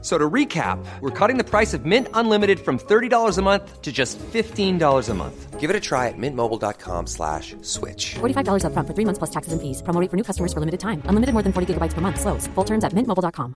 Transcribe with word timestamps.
So 0.00 0.16
to 0.16 0.30
recap, 0.30 0.78
we're 1.00 1.10
cutting 1.10 1.38
the 1.38 1.44
price 1.44 1.74
of 1.74 1.84
Mint 1.84 2.06
Unlimited 2.14 2.60
from 2.60 2.78
$30 2.78 3.36
a 3.36 3.42
month 3.42 3.82
to 3.82 3.90
just 3.90 4.16
$15 4.18 5.08
a 5.08 5.14
month. 5.14 5.58
Give 5.58 5.70
it 5.70 5.74
a 5.74 5.80
try 5.80 6.06
at 6.06 6.14
mintmobile.com 6.16 7.08
slash 7.08 7.56
switch. 7.62 8.14
$45 8.20 8.62
upfront 8.62 8.86
for 8.86 8.94
three 8.94 9.04
months 9.04 9.18
plus 9.18 9.30
taxes 9.30 9.52
and 9.52 9.60
fees. 9.60 9.82
Promo 9.82 10.00
rate 10.00 10.08
for 10.08 10.16
new 10.16 10.22
customers 10.22 10.52
for 10.52 10.60
limited 10.60 10.78
time. 10.78 11.02
Unlimited 11.06 11.32
more 11.34 11.42
than 11.42 11.52
40 11.52 11.74
gigabytes 11.74 11.94
per 11.94 12.00
month. 12.00 12.20
Slows. 12.20 12.46
Full 12.54 12.64
terms 12.64 12.84
at 12.84 12.92
mintmobile.com. 12.92 13.54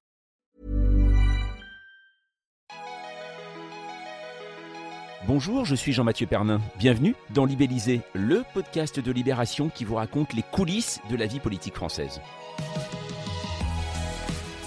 Bonjour, 5.29 5.65
je 5.65 5.77
suis 5.77 5.93
Jean-Mathieu 5.93 6.27
Pernin. 6.27 6.61
Bienvenue 6.81 7.15
dans 7.31 7.45
Libellisé, 7.45 8.01
le 8.13 8.43
podcast 8.53 8.99
de 8.99 9.13
Libération 9.13 9.69
qui 9.69 9.85
vous 9.85 9.95
raconte 9.95 10.35
les 10.35 10.43
coulisses 10.43 10.99
de 11.09 11.17
la 11.17 11.27
vie 11.27 11.39
politique 11.39 11.77
française. 11.77 12.21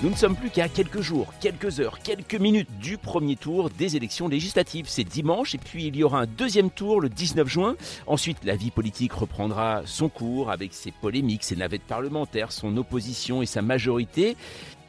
Nous 0.04 0.10
ne 0.10 0.16
sommes 0.16 0.36
plus 0.36 0.50
qu'à 0.50 0.68
quelques 0.68 1.00
jours, 1.00 1.34
quelques 1.40 1.80
heures, 1.80 2.00
quelques 2.00 2.36
minutes 2.36 2.68
du 2.80 2.98
premier 2.98 3.38
tour 3.38 3.70
des 3.70 3.96
élections 3.96 4.28
législatives. 4.28 4.88
C'est 4.90 5.06
dimanche 5.06 5.56
et 5.56 5.58
puis 5.58 5.86
il 5.88 5.96
y 5.96 6.04
aura 6.04 6.20
un 6.20 6.26
deuxième 6.26 6.70
tour 6.70 7.00
le 7.00 7.08
19 7.08 7.48
juin. 7.48 7.76
Ensuite, 8.06 8.44
la 8.44 8.58
vie 8.58 8.72
politique 8.72 9.14
reprendra 9.14 9.84
son 9.86 10.10
cours 10.10 10.52
avec 10.52 10.74
ses 10.74 10.92
polémiques, 10.92 11.46
ses 11.46 11.56
navettes 11.56 11.84
parlementaires, 11.84 12.52
son 12.52 12.76
opposition 12.76 13.42
et 13.42 13.46
sa 13.46 13.62
majorité. 13.62 14.36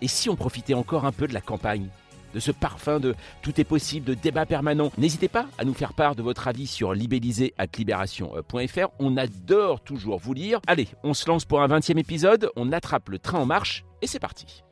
Et 0.02 0.08
si 0.08 0.28
on 0.28 0.34
profitait 0.34 0.74
encore 0.74 1.04
un 1.04 1.12
peu 1.12 1.28
de 1.28 1.34
la 1.34 1.40
campagne 1.40 1.86
de 2.34 2.40
ce 2.40 2.50
parfum 2.50 2.98
de 2.98 3.14
tout 3.42 3.60
est 3.60 3.64
possible, 3.64 4.04
de 4.04 4.14
débat 4.14 4.44
permanent. 4.44 4.90
N'hésitez 4.98 5.28
pas 5.28 5.46
à 5.56 5.64
nous 5.64 5.72
faire 5.72 5.94
part 5.94 6.16
de 6.16 6.22
votre 6.22 6.48
avis 6.48 6.66
sur 6.66 6.92
libellisé.libération.fr. 6.92 8.88
On 8.98 9.16
adore 9.16 9.80
toujours 9.80 10.18
vous 10.18 10.34
lire. 10.34 10.60
Allez, 10.66 10.88
on 11.04 11.14
se 11.14 11.28
lance 11.28 11.44
pour 11.44 11.62
un 11.62 11.68
20e 11.68 11.96
épisode, 11.96 12.50
on 12.56 12.72
attrape 12.72 13.08
le 13.08 13.20
train 13.20 13.38
en 13.38 13.46
marche 13.46 13.84
et 14.02 14.06
c'est 14.06 14.18
parti. 14.18 14.64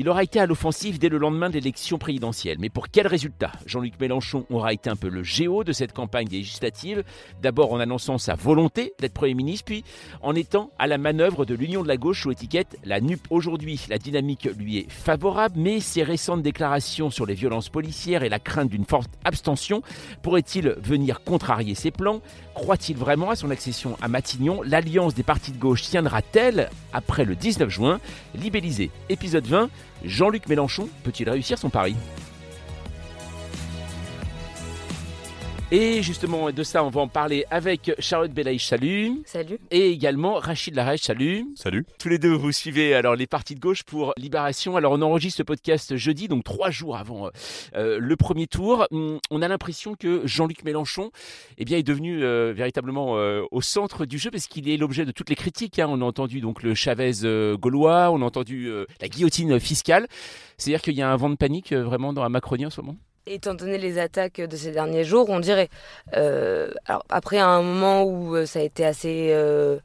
Il 0.00 0.08
aura 0.08 0.22
été 0.22 0.38
à 0.38 0.46
l'offensive 0.46 1.00
dès 1.00 1.08
le 1.08 1.18
lendemain 1.18 1.48
de 1.48 1.54
l'élection 1.54 1.98
présidentielle. 1.98 2.58
Mais 2.60 2.68
pour 2.68 2.88
quel 2.88 3.08
résultat? 3.08 3.50
Jean-Luc 3.66 3.94
Mélenchon 3.98 4.46
aura 4.48 4.72
été 4.72 4.88
un 4.88 4.94
peu 4.94 5.08
le 5.08 5.24
géo 5.24 5.64
de 5.64 5.72
cette 5.72 5.92
campagne 5.92 6.28
législative, 6.28 7.02
d'abord 7.42 7.72
en 7.72 7.80
annonçant 7.80 8.16
sa 8.16 8.36
volonté 8.36 8.92
d'être 9.00 9.12
Premier 9.12 9.34
ministre, 9.34 9.64
puis 9.64 9.82
en 10.22 10.36
étant 10.36 10.70
à 10.78 10.86
la 10.86 10.98
manœuvre 10.98 11.44
de 11.44 11.56
l'Union 11.56 11.82
de 11.82 11.88
la 11.88 11.96
gauche 11.96 12.22
sous 12.22 12.30
étiquette 12.30 12.78
la 12.84 13.00
NUP. 13.00 13.26
Aujourd'hui, 13.30 13.80
la 13.88 13.98
dynamique 13.98 14.48
lui 14.56 14.78
est 14.78 14.88
favorable, 14.88 15.56
mais 15.58 15.80
ses 15.80 16.04
récentes 16.04 16.42
déclarations 16.42 17.10
sur 17.10 17.26
les 17.26 17.34
violences 17.34 17.68
policières 17.68 18.22
et 18.22 18.28
la 18.28 18.38
crainte 18.38 18.70
d'une 18.70 18.84
forte 18.84 19.10
abstention 19.24 19.82
pourraient-ils 20.22 20.76
venir 20.80 21.24
contrarier 21.24 21.74
ses 21.74 21.90
plans? 21.90 22.22
Croit-il 22.58 22.96
vraiment 22.96 23.30
à 23.30 23.36
son 23.36 23.52
accession 23.52 23.96
à 24.02 24.08
Matignon? 24.08 24.62
L'alliance 24.62 25.14
des 25.14 25.22
partis 25.22 25.52
de 25.52 25.58
gauche 25.58 25.82
tiendra-t-elle 25.82 26.70
après 26.92 27.24
le 27.24 27.36
19 27.36 27.68
juin? 27.68 28.00
Libellisé, 28.34 28.90
épisode 29.08 29.46
20. 29.46 29.70
Jean-Luc 30.04 30.48
Mélenchon 30.48 30.88
peut-il 31.04 31.30
réussir 31.30 31.56
son 31.56 31.70
pari? 31.70 31.94
Et 35.70 36.02
justement, 36.02 36.50
de 36.50 36.62
ça, 36.62 36.82
on 36.82 36.88
va 36.88 37.02
en 37.02 37.08
parler 37.08 37.44
avec 37.50 37.92
Charlotte 37.98 38.32
Belaïch, 38.32 38.64
salut. 38.64 39.20
Salut. 39.26 39.58
Et 39.70 39.90
également 39.90 40.36
Rachid 40.36 40.74
Larèche, 40.74 41.02
salut. 41.02 41.44
Salut. 41.56 41.84
Tous 41.98 42.08
les 42.08 42.18
deux, 42.18 42.32
vous 42.32 42.52
suivez 42.52 42.94
alors 42.94 43.14
les 43.16 43.26
partis 43.26 43.54
de 43.54 43.60
gauche 43.60 43.82
pour 43.82 44.14
Libération. 44.16 44.76
Alors, 44.76 44.92
on 44.94 45.02
enregistre 45.02 45.36
ce 45.36 45.42
podcast 45.42 45.94
jeudi, 45.96 46.26
donc 46.26 46.42
trois 46.42 46.70
jours 46.70 46.96
avant 46.96 47.28
euh, 47.76 47.98
le 48.00 48.16
premier 48.16 48.46
tour. 48.46 48.86
Hum, 48.92 49.18
On 49.30 49.42
a 49.42 49.48
l'impression 49.48 49.94
que 49.94 50.22
Jean-Luc 50.26 50.64
Mélenchon 50.64 51.10
eh 51.58 51.66
bien, 51.66 51.76
est 51.76 51.82
devenu 51.82 52.24
euh, 52.24 52.54
véritablement 52.56 53.18
euh, 53.18 53.42
au 53.50 53.60
centre 53.60 54.06
du 54.06 54.16
jeu 54.16 54.30
parce 54.30 54.46
qu'il 54.46 54.70
est 54.70 54.78
l'objet 54.78 55.04
de 55.04 55.10
toutes 55.10 55.28
les 55.28 55.36
critiques. 55.36 55.78
hein. 55.78 55.86
On 55.90 56.00
a 56.00 56.04
entendu 56.06 56.40
donc 56.40 56.62
le 56.62 56.74
Chavez 56.74 57.24
euh, 57.24 57.58
gaulois, 57.58 58.10
on 58.10 58.22
a 58.22 58.24
entendu 58.24 58.68
euh, 58.68 58.86
la 59.02 59.08
guillotine 59.08 59.60
fiscale. 59.60 60.06
C'est-à-dire 60.56 60.80
qu'il 60.80 60.94
y 60.94 61.02
a 61.02 61.10
un 61.10 61.16
vent 61.16 61.28
de 61.28 61.36
panique 61.36 61.72
euh, 61.72 61.84
vraiment 61.84 62.14
dans 62.14 62.22
la 62.22 62.30
Macronie 62.30 62.64
en 62.64 62.70
ce 62.70 62.80
moment? 62.80 62.96
Étant 63.30 63.54
donné 63.54 63.76
les 63.76 63.98
attaques 63.98 64.40
de 64.40 64.56
ces 64.56 64.70
derniers 64.70 65.04
jours, 65.04 65.28
on 65.28 65.38
dirait. 65.38 65.68
Euh, 66.16 66.70
alors 66.86 67.04
après, 67.10 67.38
un 67.38 67.62
moment 67.62 68.04
où 68.04 68.34
euh, 68.34 68.46
ça 68.46 68.60
a 68.60 68.62
été 68.62 68.86
assez, 68.86 69.28
euh, 69.32 69.76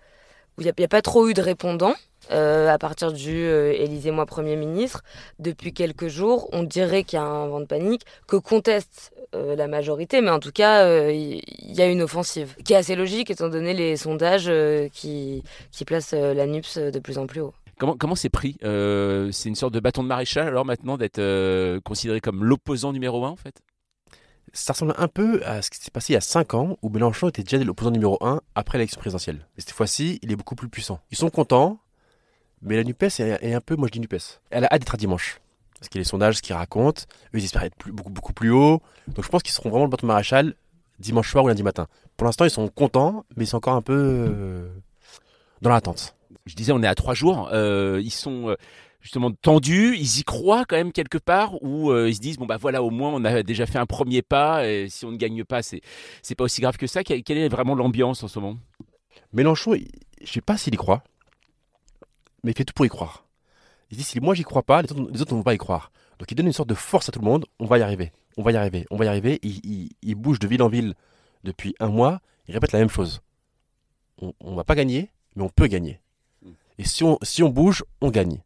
où 0.57 0.61
il 0.61 0.63
n'y 0.63 0.83
a, 0.83 0.87
pas 0.87 1.01
trop 1.01 1.27
eu 1.27 1.33
de 1.33 1.41
répondants. 1.41 1.95
à 2.29 2.77
partir 2.79 3.11
du 3.11 3.47
Élisez-moi 3.49 4.25
Premier 4.25 4.55
ministre, 4.55 5.03
depuis 5.39 5.73
quelques 5.73 6.07
jours, 6.07 6.47
on 6.53 6.63
dirait 6.63 7.03
qu'il 7.03 7.17
y 7.17 7.21
a 7.21 7.25
un 7.25 7.47
vent 7.47 7.59
de 7.59 7.65
panique 7.65 8.05
que 8.27 8.37
conteste 8.37 9.13
la 9.33 9.67
majorité, 9.67 10.21
mais 10.21 10.29
en 10.29 10.39
tout 10.39 10.51
cas, 10.51 10.87
il 11.09 11.41
y, 11.61 11.81
a 11.81 11.87
une 11.87 12.01
offensive 12.01 12.55
qui 12.63 12.73
est 12.73 12.77
assez 12.77 12.95
logique 12.95 13.29
étant 13.29 13.49
donné 13.49 13.73
les 13.73 13.97
sondages 13.97 14.51
qui, 14.93 15.43
qui 15.71 15.85
placent 15.85 16.13
la 16.13 16.45
NUPS 16.45 16.77
de 16.77 16.99
plus 16.99 17.17
en 17.17 17.27
plus 17.27 17.41
haut. 17.41 17.53
Comment 17.79 18.15
c'est 18.15 18.29
pris 18.29 18.57
Euh, 18.63 19.31
C'est 19.31 19.49
une 19.49 19.55
sorte 19.55 19.73
de 19.73 19.79
bâton 19.79 20.03
de 20.03 20.07
maréchal 20.07 20.47
alors 20.47 20.65
maintenant 20.65 20.97
d'être 20.97 21.19
euh, 21.19 21.79
considéré 21.81 22.21
comme 22.21 22.43
l'opposant 22.43 22.93
numéro 22.93 23.25
un 23.25 23.29
en 23.29 23.35
fait? 23.35 23.61
Ça 24.53 24.73
ressemble 24.73 24.93
un 24.97 25.07
peu 25.07 25.43
à 25.45 25.61
ce 25.61 25.71
qui 25.71 25.79
s'est 25.79 25.89
passé 25.89 26.13
il 26.13 26.15
y 26.15 26.17
a 26.17 26.21
5 26.21 26.53
ans 26.53 26.77
où 26.81 26.89
Mélenchon 26.89 27.29
était 27.29 27.41
déjà 27.43 27.63
l'opposant 27.63 27.89
numéro 27.89 28.17
1 28.21 28.41
après 28.53 28.77
l'élection 28.77 28.99
présidentielle. 28.99 29.47
Mais 29.55 29.61
cette 29.61 29.71
fois-ci, 29.71 30.19
il 30.21 30.31
est 30.31 30.35
beaucoup 30.35 30.55
plus 30.55 30.69
puissant. 30.69 30.99
Ils 31.09 31.17
sont 31.17 31.31
contents, 31.31 31.79
mais 32.61 32.75
la 32.75 32.83
NUPES 32.83 33.19
est, 33.19 33.53
un 33.53 33.61
peu, 33.61 33.75
moi 33.75 33.87
je 33.87 33.93
dis 33.93 33.99
NUPES. 33.99 34.41
Elle 34.51 34.65
a 34.65 34.67
hâte 34.71 34.81
d'être 34.81 34.93
à 34.93 34.97
dimanche. 34.97 35.39
Parce 35.79 35.89
qu'il 35.89 35.99
y 35.99 36.01
a 36.01 36.03
les 36.03 36.09
sondages 36.09 36.41
qui 36.41 36.53
racontent, 36.53 37.01
eux 37.33 37.39
ils 37.39 37.43
espèrent 37.43 37.63
être 37.63 37.75
beaucoup, 37.87 38.11
beaucoup 38.11 38.33
plus 38.33 38.51
haut. 38.51 38.81
Donc 39.07 39.25
je 39.25 39.29
pense 39.29 39.41
qu'ils 39.41 39.53
seront 39.53 39.69
vraiment 39.69 39.85
le 39.85 39.89
bâton 39.89 40.05
de 40.05 40.11
maréchal 40.11 40.53
dimanche 40.99 41.31
soir 41.31 41.43
ou 41.43 41.47
lundi 41.47 41.63
matin. 41.63 41.87
Pour 42.15 42.25
l'instant, 42.25 42.45
ils 42.45 42.51
sont 42.51 42.67
contents, 42.69 43.25
mais 43.35 43.45
ils 43.45 43.47
sont 43.47 43.57
encore 43.57 43.75
un 43.75 43.81
peu 43.81 43.93
euh, 43.97 44.69
dans 45.61 45.71
l'attente. 45.71 46.15
Je 46.45 46.55
disais, 46.55 46.71
on 46.71 46.83
est 46.83 46.87
à 46.87 46.95
trois 46.95 47.13
jours. 47.13 47.49
euh, 47.53 48.01
ils 48.03 48.11
sont 48.11 48.49
euh, 48.49 48.55
justement 49.01 49.31
tendus. 49.31 49.95
Ils 49.97 50.19
y 50.19 50.23
croient 50.23 50.65
quand 50.65 50.75
même 50.75 50.91
quelque 50.91 51.17
part, 51.17 51.61
ou 51.63 51.91
euh, 51.91 52.09
ils 52.09 52.15
se 52.15 52.19
disent 52.19 52.37
bon 52.37 52.45
bah 52.45 52.57
voilà, 52.57 52.83
au 52.83 52.89
moins 52.89 53.11
on 53.13 53.23
a 53.23 53.43
déjà 53.43 53.65
fait 53.65 53.79
un 53.79 53.85
premier 53.85 54.21
pas. 54.21 54.67
Et 54.67 54.89
si 54.89 55.05
on 55.05 55.11
ne 55.11 55.17
gagne 55.17 55.43
pas, 55.43 55.61
c'est 55.61 55.81
c'est 56.21 56.35
pas 56.35 56.43
aussi 56.43 56.61
grave 56.61 56.77
que 56.77 56.87
ça. 56.87 57.03
Quelle, 57.03 57.37
est 57.37 57.49
vraiment 57.49 57.75
l'ambiance 57.75 58.23
en 58.23 58.27
ce 58.27 58.39
moment? 58.39 58.57
Mélenchon, 59.31 59.75
je 60.21 60.31
sais 60.31 60.41
pas 60.41 60.57
s'il 60.57 60.73
y 60.73 60.77
croit, 60.77 61.03
mais 62.43 62.51
il 62.51 62.57
fait 62.57 62.65
tout 62.65 62.73
pour 62.73 62.85
y 62.85 62.89
croire. 62.89 63.25
Il 63.91 63.97
dit 63.97 64.03
si 64.03 64.19
moi 64.19 64.33
j'y 64.33 64.43
crois 64.43 64.63
pas, 64.63 64.81
les 64.81 64.91
autres, 64.91 65.33
ne 65.33 65.37
vont 65.37 65.43
pas 65.43 65.53
y 65.53 65.57
croire. 65.57 65.91
Donc 66.19 66.31
il 66.31 66.35
donne 66.35 66.47
une 66.47 66.53
sorte 66.53 66.69
de 66.69 66.75
force 66.75 67.07
à 67.09 67.11
tout 67.11 67.19
le 67.19 67.25
monde. 67.25 67.45
On 67.59 67.65
va 67.65 67.77
y 67.77 67.81
arriver, 67.81 68.11
on 68.37 68.43
va 68.43 68.51
y 68.51 68.57
arriver, 68.57 68.85
on 68.91 68.97
va 68.97 69.05
y 69.05 69.07
arriver. 69.07 69.39
Il 69.43 70.15
bouge 70.15 70.39
de 70.39 70.47
ville 70.47 70.61
en 70.61 70.67
ville 70.67 70.95
depuis 71.43 71.75
un 71.79 71.87
mois. 71.87 72.19
Il 72.47 72.53
répète 72.53 72.73
la 72.73 72.79
même 72.79 72.89
chose. 72.89 73.21
On, 74.21 74.33
on 74.41 74.55
va 74.55 74.63
pas 74.63 74.75
gagner, 74.75 75.09
mais 75.35 75.43
on 75.43 75.49
peut 75.49 75.67
gagner. 75.67 75.99
Et 76.79 76.85
si 76.85 77.03
on, 77.03 77.17
si 77.21 77.43
on 77.43 77.49
bouge, 77.49 77.83
on 78.01 78.09
gagne. 78.09 78.41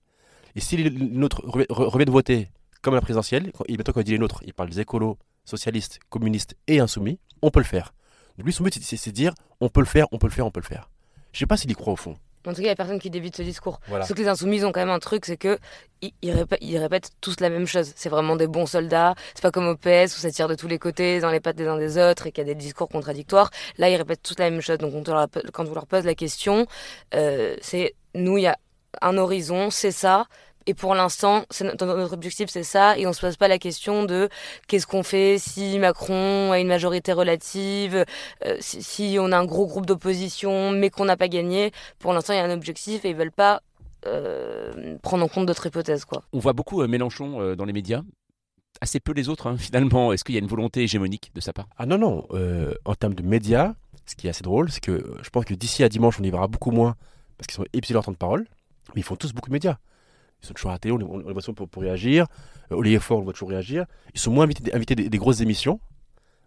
Et 0.55 0.59
si 0.59 0.77
les 0.77 0.89
nôtres 0.89 1.41
reviennent 1.69 2.09
voter 2.09 2.49
comme 2.81 2.93
à 2.93 2.97
la 2.97 3.01
présidentielle, 3.01 3.51
maintenant 3.69 3.93
quand 3.93 4.01
il 4.01 4.03
dit 4.05 4.11
les 4.11 4.17
nôtres, 4.19 4.41
il 4.45 4.53
parle 4.53 4.69
des 4.69 4.79
écolos, 4.79 5.17
socialistes, 5.45 5.99
communistes 6.09 6.55
et 6.67 6.79
insoumis, 6.79 7.19
on 7.41 7.49
peut 7.51 7.59
le 7.59 7.65
faire. 7.65 7.93
Donc 8.37 8.45
lui, 8.45 8.53
son 8.53 8.63
but, 8.63 8.73
c'est- 8.81 9.07
de 9.07 9.11
dire 9.13 9.33
on 9.61 9.69
peut 9.69 9.79
le 9.81 9.85
faire, 9.85 10.07
on 10.11 10.17
peut 10.17 10.27
le 10.27 10.31
faire, 10.33 10.45
on 10.45 10.51
peut 10.51 10.59
le 10.61 10.65
faire. 10.65 10.89
Je 11.31 11.39
sais 11.39 11.45
pas 11.45 11.57
s'il 11.57 11.71
y 11.71 11.75
croit 11.75 11.93
au 11.93 11.97
fond. 11.97 12.15
En 12.45 12.51
tout 12.51 12.57
cas, 12.57 12.61
il 12.61 12.65
n'y 12.65 12.69
a 12.69 12.75
personne 12.75 12.99
qui 12.99 13.09
débite 13.09 13.35
ce 13.35 13.41
discours. 13.41 13.81
Voilà. 13.89 14.05
Sauf 14.05 14.15
que 14.15 14.21
les 14.21 14.27
insoumis 14.29 14.63
ont 14.63 14.71
quand 14.71 14.79
même 14.79 14.89
un 14.89 14.99
truc, 14.99 15.25
c'est 15.25 15.35
que 15.35 15.59
ils, 16.01 16.13
ils 16.21 16.31
répètent, 16.31 16.59
ils 16.61 16.77
répètent 16.77 17.11
tous 17.19 17.41
la 17.41 17.49
même 17.49 17.65
chose. 17.67 17.91
C'est 17.97 18.07
vraiment 18.07 18.37
des 18.37 18.47
bons 18.47 18.65
soldats. 18.67 19.15
C'est 19.35 19.41
pas 19.41 19.51
comme 19.51 19.67
au 19.67 19.75
PS 19.75 20.15
où 20.15 20.21
ça 20.21 20.31
tire 20.31 20.47
de 20.47 20.55
tous 20.55 20.67
les 20.69 20.79
côtés, 20.79 21.19
dans 21.19 21.29
les 21.29 21.41
pattes 21.41 21.57
des 21.57 21.67
uns 21.67 21.77
des 21.77 21.97
autres 21.97 22.27
et 22.27 22.31
qu'il 22.31 22.47
y 22.47 22.49
a 22.49 22.53
des 22.53 22.55
discours 22.55 22.87
contradictoires. 22.87 23.49
Là, 23.77 23.89
ils 23.89 23.97
répètent 23.97 24.23
tous 24.23 24.35
la 24.39 24.49
même 24.49 24.61
chose. 24.61 24.77
Donc, 24.77 24.93
quand, 24.93 25.09
on 25.11 25.13
leur, 25.13 25.27
quand 25.51 25.65
vous 25.65 25.73
leur 25.73 25.87
posez 25.87 26.03
la 26.05 26.15
question, 26.15 26.67
euh, 27.15 27.57
c'est 27.61 27.95
nous, 28.17 28.37
il 28.37 28.43
y 28.43 28.47
a 28.47 28.57
un 29.01 29.17
horizon, 29.17 29.69
c'est 29.69 29.91
ça. 29.91 30.25
Et 30.69 30.73
pour 30.73 30.95
l'instant, 30.95 31.45
notre, 31.61 32.13
objectif, 32.13 32.49
c'est 32.49 32.63
ça. 32.63 32.97
Et 32.97 33.07
on 33.07 33.13
se 33.13 33.21
pose 33.21 33.37
pas 33.37 33.47
la 33.47 33.57
question 33.57 34.03
de 34.03 34.27
qu'est-ce 34.67 34.85
qu'on 34.85 35.03
fait 35.03 35.37
si 35.39 35.79
Macron 35.79 36.51
a 36.51 36.59
une 36.59 36.67
majorité 36.67 37.13
relative, 37.13 38.03
euh, 38.45 38.57
si, 38.59 38.83
si 38.83 39.17
on 39.17 39.31
a 39.31 39.37
un 39.37 39.45
gros 39.45 39.65
groupe 39.65 39.85
d'opposition, 39.85 40.71
mais 40.71 40.89
qu'on 40.89 41.05
n'a 41.05 41.15
pas 41.15 41.29
gagné. 41.29 41.71
Pour 41.99 42.11
l'instant, 42.11 42.33
il 42.33 42.37
y 42.37 42.39
a 42.39 42.43
un 42.43 42.51
objectif 42.51 43.05
et 43.05 43.11
ils 43.11 43.15
veulent 43.15 43.31
pas 43.31 43.61
euh, 44.05 44.97
prendre 45.01 45.23
en 45.23 45.27
compte 45.27 45.45
d'autres 45.45 45.67
hypothèses, 45.67 46.05
quoi. 46.05 46.23
On 46.33 46.39
voit 46.39 46.53
beaucoup 46.53 46.81
euh, 46.81 46.87
Mélenchon 46.87 47.41
euh, 47.41 47.55
dans 47.55 47.65
les 47.65 47.73
médias. 47.73 48.01
Assez 48.81 48.99
peu 48.99 49.13
les 49.13 49.29
autres, 49.29 49.47
hein, 49.47 49.57
finalement. 49.57 50.13
Est-ce 50.13 50.23
qu'il 50.23 50.35
y 50.35 50.37
a 50.37 50.41
une 50.41 50.47
volonté 50.47 50.83
hégémonique 50.83 51.31
de 51.33 51.41
sa 51.41 51.53
part? 51.53 51.67
Ah 51.77 51.85
non, 51.85 51.97
non. 51.97 52.27
euh, 52.31 52.73
en 52.85 52.95
termes 52.95 53.15
de 53.15 53.23
médias, 53.23 53.73
ce 54.05 54.15
qui 54.15 54.27
est 54.27 54.29
assez 54.29 54.43
drôle, 54.43 54.71
c'est 54.71 54.81
que 54.81 55.15
je 55.21 55.29
pense 55.29 55.45
que 55.45 55.53
d'ici 55.53 55.83
à 55.83 55.89
dimanche, 55.89 56.19
on 56.19 56.23
y 56.23 56.29
verra 56.29 56.47
beaucoup 56.47 56.71
moins 56.71 56.95
parce 57.37 57.47
qu'ils 57.47 57.55
sont 57.55 57.65
épuisés 57.73 57.93
leur 57.93 58.03
temps 58.03 58.11
de 58.11 58.17
parole. 58.17 58.47
Mais 58.95 59.01
ils 59.01 59.03
font 59.03 59.15
tous 59.15 59.33
beaucoup 59.33 59.49
de 59.49 59.53
médias. 59.53 59.77
Ils 60.41 60.47
sont 60.47 60.53
toujours 60.53 60.71
à 60.71 60.75
la 60.75 60.79
télé, 60.79 60.93
on 60.93 60.97
les, 60.97 61.05
on 61.05 61.17
les 61.19 61.33
voit 61.33 61.41
souvent 61.41 61.55
pour, 61.55 61.69
pour 61.69 61.81
réagir. 61.81 62.27
Euh, 62.71 62.75
Olivier 62.75 62.99
Faure, 62.99 63.17
on 63.17 63.21
le 63.21 63.25
voit 63.25 63.33
toujours 63.33 63.49
réagir. 63.49 63.85
Ils 64.13 64.19
sont 64.19 64.31
moins 64.31 64.45
invités, 64.45 64.73
invités 64.73 64.95
des, 64.95 65.09
des 65.09 65.17
grosses 65.17 65.41
émissions, 65.41 65.79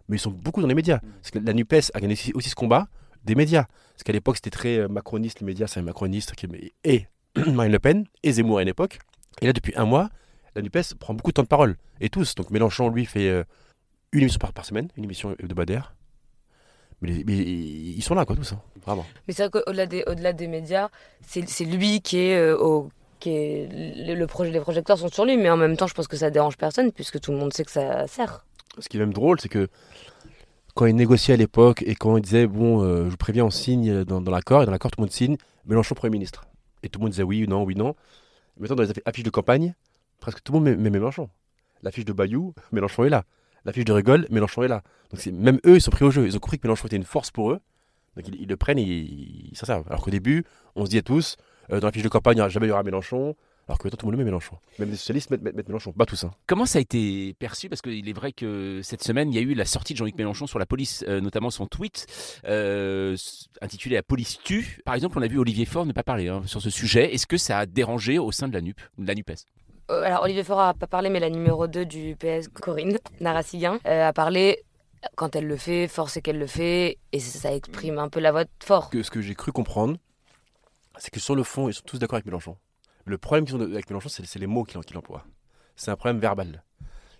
mais 0.07 0.17
ils 0.17 0.19
sont 0.19 0.31
beaucoup 0.31 0.61
dans 0.61 0.67
les 0.67 0.75
médias. 0.75 0.99
Parce 0.99 1.31
que 1.31 1.39
la 1.39 1.53
NUPES 1.53 1.91
a 1.93 1.99
gagné 1.99 2.15
aussi, 2.33 2.49
ce 2.49 2.55
combat 2.55 2.87
des 3.23 3.35
médias. 3.35 3.65
Parce 3.93 4.03
qu'à 4.03 4.13
l'époque, 4.13 4.37
c'était 4.37 4.49
très 4.49 4.79
euh, 4.79 4.87
macroniste, 4.87 5.41
les 5.41 5.45
médias, 5.45 5.67
c'est 5.67 5.79
un 5.79 5.83
macroniste 5.83 6.33
qui, 6.33 6.47
et 6.83 7.05
Marine 7.47 7.71
Le 7.71 7.79
Pen, 7.79 8.05
et 8.23 8.31
Zemmour 8.31 8.59
à 8.59 8.61
une 8.61 8.67
époque. 8.67 8.99
Et 9.41 9.45
là, 9.45 9.53
depuis 9.53 9.73
un 9.75 9.85
mois, 9.85 10.09
la 10.55 10.61
NUPES 10.61 10.95
prend 10.99 11.13
beaucoup 11.13 11.31
de 11.31 11.35
temps 11.35 11.43
de 11.43 11.47
parole. 11.47 11.77
Et 11.99 12.09
tous. 12.09 12.35
Donc 12.35 12.49
Mélenchon, 12.49 12.89
lui, 12.89 13.05
fait 13.05 13.29
euh, 13.29 13.43
une 14.11 14.21
émission 14.21 14.39
par, 14.39 14.53
par 14.53 14.65
semaine, 14.65 14.89
une 14.97 15.03
émission 15.03 15.35
hebdomadaire. 15.39 15.95
Mais, 17.01 17.11
ils 17.15 18.01
sont 18.03 18.13
là, 18.13 18.25
quoi, 18.25 18.35
tous. 18.35 18.53
hein. 18.53 18.61
Vraiment. 18.85 19.05
Mais 19.27 19.33
c'est 19.33 19.47
vrai 19.47 19.61
qu'au-delà 19.61 19.85
des, 19.87 20.03
au-delà 20.07 20.33
des 20.33 20.47
médias, 20.47 20.89
c'est 21.25 21.47
c'est 21.49 21.65
lui 21.65 22.01
qui 22.01 22.17
est 22.19 22.37
euh, 22.37 22.57
au. 22.57 22.89
Qui 23.19 23.29
est, 23.31 23.69
le, 24.07 24.15
le 24.15 24.27
projet, 24.27 24.49
les 24.51 24.59
projecteurs 24.59 24.97
sont 24.97 25.09
sur 25.09 25.25
lui, 25.25 25.37
mais 25.37 25.49
en 25.49 25.57
même 25.57 25.77
temps, 25.77 25.85
je 25.87 25.93
pense 25.93 26.07
que 26.07 26.17
ça 26.17 26.29
dérange 26.31 26.57
personne, 26.57 26.91
puisque 26.91 27.19
tout 27.19 27.31
le 27.31 27.37
monde 27.37 27.53
sait 27.53 27.63
que 27.63 27.69
ça 27.71 28.07
sert. 28.07 28.45
Ce 28.79 28.87
qui 28.89 28.97
est 28.97 28.99
même 28.99 29.13
drôle, 29.13 29.39
c'est 29.39 29.49
que 29.49 29.67
quand 30.73 30.85
il 30.87 30.95
négociait 30.95 31.33
à 31.33 31.37
l'époque 31.37 31.83
et 31.85 31.93
quand 31.95 32.17
il 32.17 32.21
disait, 32.23 32.47
bon, 32.47 32.81
euh, 32.83 33.05
je 33.05 33.09
vous 33.09 33.17
préviens, 33.17 33.45
on 33.45 33.49
signe 33.51 34.03
dans, 34.05 34.21
dans 34.21 34.31
l'accord, 34.31 34.63
et 34.63 34.65
dans 34.65 34.71
l'accord, 34.71 34.89
tout 34.91 34.99
le 34.99 35.03
monde 35.03 35.11
signe, 35.11 35.37
Mélenchon 35.65 35.93
Premier 35.95 36.11
ministre. 36.13 36.45
Et 36.81 36.89
tout 36.89 36.99
le 36.99 37.03
monde 37.03 37.11
disait 37.11 37.23
oui, 37.23 37.45
non, 37.47 37.63
oui, 37.63 37.75
non. 37.75 37.95
Maintenant, 38.57 38.75
dans 38.77 38.83
les 38.83 38.89
affi- 38.91 39.01
affiches 39.05 39.23
de 39.23 39.29
campagne, 39.29 39.75
presque 40.19 40.41
tout 40.43 40.53
le 40.53 40.59
monde 40.59 40.69
met, 40.69 40.75
met 40.75 40.89
Mélenchon. 40.89 41.29
L'affiche 41.83 42.05
de 42.05 42.13
Bayou, 42.13 42.53
Mélenchon 42.71 43.03
est 43.05 43.09
là. 43.09 43.23
L'affiche 43.65 43.85
de 43.85 43.93
Rigole, 43.93 44.27
Mélenchon 44.31 44.63
est 44.63 44.67
là. 44.67 44.83
Donc 45.11 45.25
même 45.27 45.59
eux, 45.65 45.75
ils 45.75 45.81
sont 45.81 45.91
pris 45.91 46.05
au 46.05 46.11
jeu. 46.11 46.25
Ils 46.25 46.35
ont 46.35 46.39
compris 46.39 46.57
que 46.57 46.67
Mélenchon 46.67 46.87
était 46.87 46.95
une 46.95 47.03
force 47.03 47.31
pour 47.31 47.51
eux. 47.51 47.59
Donc 48.17 48.27
ils, 48.27 48.47
le 48.47 48.57
prennent 48.57 48.79
et 48.79 48.83
ils 48.83 49.55
s'en 49.55 49.65
servent. 49.65 49.85
Alors 49.87 50.01
qu'au 50.01 50.11
début, 50.11 50.43
on 50.75 50.85
se 50.85 50.89
disait 50.89 51.01
tous, 51.01 51.37
euh, 51.71 51.79
dans 51.79 51.87
la 51.87 51.91
fiche 51.91 52.03
de 52.03 52.09
campagne, 52.09 52.37
il 52.43 52.49
jamais 52.49 52.65
il 52.65 52.69
y 52.69 52.71
aura 52.71 52.83
Mélenchon. 52.83 53.35
Alors 53.67 53.77
que 53.77 53.87
maintenant, 53.87 53.97
tout 53.97 54.05
le 54.07 54.11
monde 54.11 54.19
met 54.19 54.25
Mélenchon. 54.25 54.57
Même 54.79 54.89
les 54.89 54.97
socialistes 54.97 55.29
mettent, 55.29 55.67
Mélenchon. 55.67 55.93
Pas 55.93 56.05
tous. 56.05 56.23
Hein. 56.23 56.31
Comment 56.47 56.65
ça 56.65 56.79
a 56.79 56.81
été 56.81 57.35
perçu? 57.35 57.69
Parce 57.69 57.81
qu'il 57.81 58.09
est 58.09 58.13
vrai 58.13 58.33
que 58.33 58.81
cette 58.83 59.03
semaine, 59.03 59.31
il 59.31 59.35
y 59.35 59.37
a 59.37 59.41
eu 59.41 59.53
la 59.53 59.65
sortie 59.65 59.93
de 59.93 59.97
Jean-Luc 59.97 60.17
Mélenchon 60.17 60.47
sur 60.47 60.59
la 60.59 60.65
police, 60.65 61.05
euh, 61.07 61.21
notamment 61.21 61.51
son 61.51 61.67
tweet 61.67 62.07
euh, 62.45 63.15
intitulé 63.61 63.95
La 63.95 64.03
police 64.03 64.39
tue. 64.43 64.81
Par 64.83 64.95
exemple, 64.95 65.17
on 65.19 65.21
a 65.21 65.27
vu 65.27 65.37
Olivier 65.37 65.65
Faure 65.65 65.85
ne 65.85 65.93
pas 65.93 66.03
parler 66.03 66.27
hein, 66.27 66.41
sur 66.47 66.61
ce 66.61 66.69
sujet. 66.69 67.13
Est-ce 67.13 67.27
que 67.27 67.37
ça 67.37 67.59
a 67.59 67.65
dérangé 67.65 68.19
au 68.19 68.31
sein 68.31 68.47
de 68.47 68.53
la 68.53 68.61
NUP, 68.61 68.81
de 68.97 69.07
la 69.07 69.15
NUPES 69.15 69.45
alors, 70.03 70.23
Olivier 70.23 70.43
Faure 70.43 70.59
a 70.59 70.73
pas 70.73 70.87
parlé, 70.87 71.09
mais 71.09 71.19
la 71.19 71.29
numéro 71.29 71.67
2 71.67 71.85
du 71.85 72.15
PS, 72.15 72.47
Corinne 72.47 72.97
Narassiguin, 73.19 73.79
euh, 73.85 74.07
a 74.07 74.13
parlé 74.13 74.63
quand 75.15 75.35
elle 75.35 75.47
le 75.47 75.57
fait, 75.57 75.87
fort 75.87 76.09
c'est 76.09 76.21
qu'elle 76.21 76.37
le 76.37 76.47
fait, 76.47 76.97
et 77.11 77.19
ça 77.19 77.53
exprime 77.53 77.97
un 77.97 78.09
peu 78.09 78.19
la 78.19 78.31
voix 78.31 78.43
de 78.43 78.49
fort. 78.63 78.89
que 78.89 79.01
ce 79.03 79.09
que 79.09 79.21
j'ai 79.21 79.35
cru 79.35 79.51
comprendre, 79.51 79.97
c'est 80.97 81.09
que 81.09 81.19
sur 81.19 81.35
le 81.35 81.43
fond, 81.43 81.69
ils 81.69 81.73
sont 81.73 81.83
tous 81.85 81.97
d'accord 81.97 82.15
avec 82.15 82.25
Mélenchon. 82.25 82.57
Le 83.05 83.17
problème 83.17 83.45
qu'ils 83.45 83.55
ont 83.55 83.61
avec 83.61 83.89
Mélenchon, 83.89 84.09
c'est 84.09 84.39
les 84.39 84.47
mots 84.47 84.63
qu'il 84.63 84.77
emploie. 84.97 85.25
C'est 85.75 85.89
un 85.89 85.95
problème 85.95 86.19
verbal. 86.19 86.63